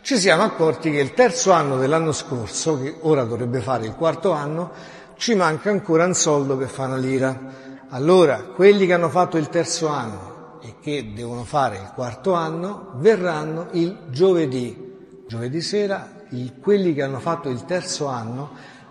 ci 0.00 0.18
siamo 0.18 0.42
accorti 0.42 0.90
che 0.90 0.98
il 0.98 1.14
terzo 1.14 1.52
anno 1.52 1.78
dell'anno 1.78 2.12
scorso, 2.12 2.78
che 2.78 2.96
ora 3.00 3.24
dovrebbe 3.24 3.60
fare 3.60 3.86
il 3.86 3.94
quarto 3.94 4.32
anno, 4.32 4.70
ci 5.16 5.34
manca 5.34 5.70
ancora 5.70 6.04
un 6.04 6.14
soldo 6.14 6.56
per 6.56 6.68
fare 6.68 6.92
una 6.92 7.00
lira. 7.00 7.40
Allora, 7.88 8.42
quelli 8.54 8.84
che 8.86 8.92
hanno 8.92 9.08
fatto 9.08 9.38
il 9.38 9.48
terzo 9.48 9.88
anno 9.88 10.58
e 10.60 10.74
che 10.80 11.12
devono 11.14 11.44
fare 11.44 11.76
il 11.76 11.90
quarto 11.94 12.34
anno, 12.34 12.92
verranno 12.96 13.68
il 13.72 13.96
giovedì. 14.10 15.22
Giovedì 15.26 15.62
sera, 15.62 16.22
il, 16.30 16.58
quelli 16.60 16.92
che 16.92 17.02
hanno 17.02 17.20
fatto 17.20 17.48
il 17.48 17.64
terzo 17.64 18.06
anno, 18.06 18.50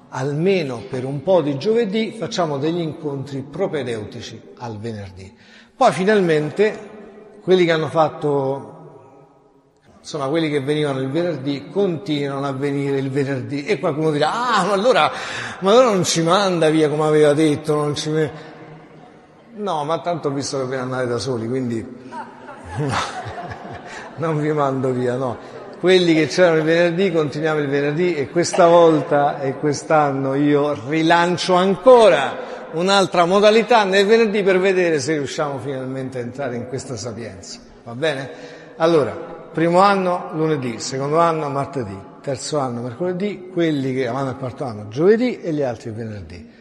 almeno 0.10 0.82
per 0.90 1.06
un 1.06 1.22
po' 1.22 1.42
di 1.42 1.58
giovedì, 1.58 2.16
facciamo 2.18 2.58
degli 2.58 2.82
incontri 2.82 3.42
propedeutici 3.42 4.42
al 4.58 4.80
venerdì. 4.80 5.32
Poi 5.76 5.92
finalmente 5.92 6.90
quelli 7.44 7.66
che 7.66 7.72
hanno 7.72 7.90
fatto 7.90 8.73
insomma 10.04 10.28
quelli 10.28 10.50
che 10.50 10.60
venivano 10.60 11.00
il 11.00 11.10
venerdì 11.10 11.70
continuano 11.72 12.46
a 12.46 12.52
venire 12.52 12.98
il 12.98 13.10
venerdì. 13.10 13.66
E 13.66 13.80
qualcuno 13.80 14.12
dirà 14.12 14.34
ah 14.34 14.66
ma 14.66 14.74
allora, 14.74 15.10
ma 15.60 15.72
allora 15.72 15.86
non 15.86 16.04
ci 16.04 16.22
manda 16.22 16.70
via 16.70 16.90
come 16.90 17.06
aveva 17.06 17.34
detto 17.34 17.74
non 17.74 17.96
ci 17.96 18.12
no 19.56 19.84
ma 19.86 20.00
tanto 20.02 20.28
ho 20.28 20.32
visto 20.32 20.60
che 20.60 20.66
ve 20.66 20.76
ne 20.76 20.82
andate 20.82 21.08
da 21.08 21.20
soli 21.20 21.48
quindi 21.48 21.86
no, 22.10 22.26
non 24.18 24.40
vi 24.40 24.52
mando 24.52 24.92
via 24.92 25.16
no. 25.16 25.62
Quelli 25.80 26.14
che 26.14 26.28
c'erano 26.28 26.58
il 26.58 26.64
venerdì 26.64 27.12
continuiamo 27.12 27.60
il 27.60 27.70
venerdì 27.70 28.16
e 28.16 28.30
questa 28.30 28.68
volta 28.68 29.40
e 29.40 29.56
quest'anno 29.56 30.34
io 30.34 30.78
rilancio 30.88 31.56
ancora 31.56 32.52
un'altra 32.72 33.24
modalità 33.24 33.86
nel 33.86 34.06
venerdì 34.06 34.44
per 34.44 34.60
vedere 34.60 35.00
se 35.00 35.14
riusciamo 35.14 35.60
finalmente 35.60 36.20
a 36.20 36.22
entrare 36.22 36.58
in 36.58 36.68
questa 36.68 36.98
sapienza. 36.98 37.60
Va 37.84 37.96
bene? 37.96 38.62
allora 38.78 39.42
primo 39.54 39.80
anno 39.82 40.32
lunedì, 40.34 40.80
secondo 40.80 41.20
anno 41.20 41.48
martedì, 41.48 41.98
terzo 42.22 42.58
anno 42.58 42.82
mercoledì, 42.82 43.50
quelli 43.54 43.94
che 43.94 44.08
vanno 44.08 44.30
al 44.30 44.38
quarto 44.38 44.66
anno 44.66 44.88
giovedì 44.90 45.40
e 45.42 45.54
gli 45.54 45.62
altri 45.62 45.92
venerdì. 45.92 46.52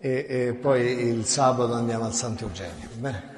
E, 0.00 0.26
e 0.28 0.52
poi 0.54 1.06
il 1.08 1.26
sabato 1.26 1.74
andiamo 1.74 2.06
al 2.06 2.14
Santo 2.14 2.44
Eugenio. 2.44 2.88
Bene? 2.94 3.36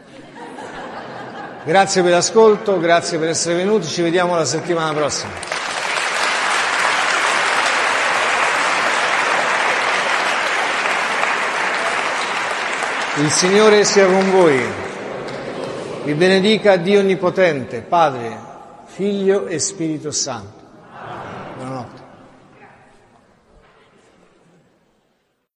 Grazie 1.64 2.02
per 2.02 2.12
l'ascolto, 2.12 2.78
grazie 2.78 3.18
per 3.18 3.28
essere 3.28 3.56
venuti, 3.56 3.86
ci 3.86 4.02
vediamo 4.02 4.36
la 4.36 4.44
settimana 4.44 4.92
prossima. 4.94 5.32
Il 13.16 13.30
Signore 13.30 13.84
sia 13.84 14.06
con 14.06 14.30
voi. 14.30 14.62
Vi 16.04 16.14
benedica 16.14 16.76
Dio 16.76 17.00
Onnipotente, 17.00 17.82
Padre, 17.82 18.49
Figlio 18.92 19.46
e 19.46 19.60
Spirito 19.60 20.10
Santo. 20.10 20.58
Buonanotte. 21.56 21.99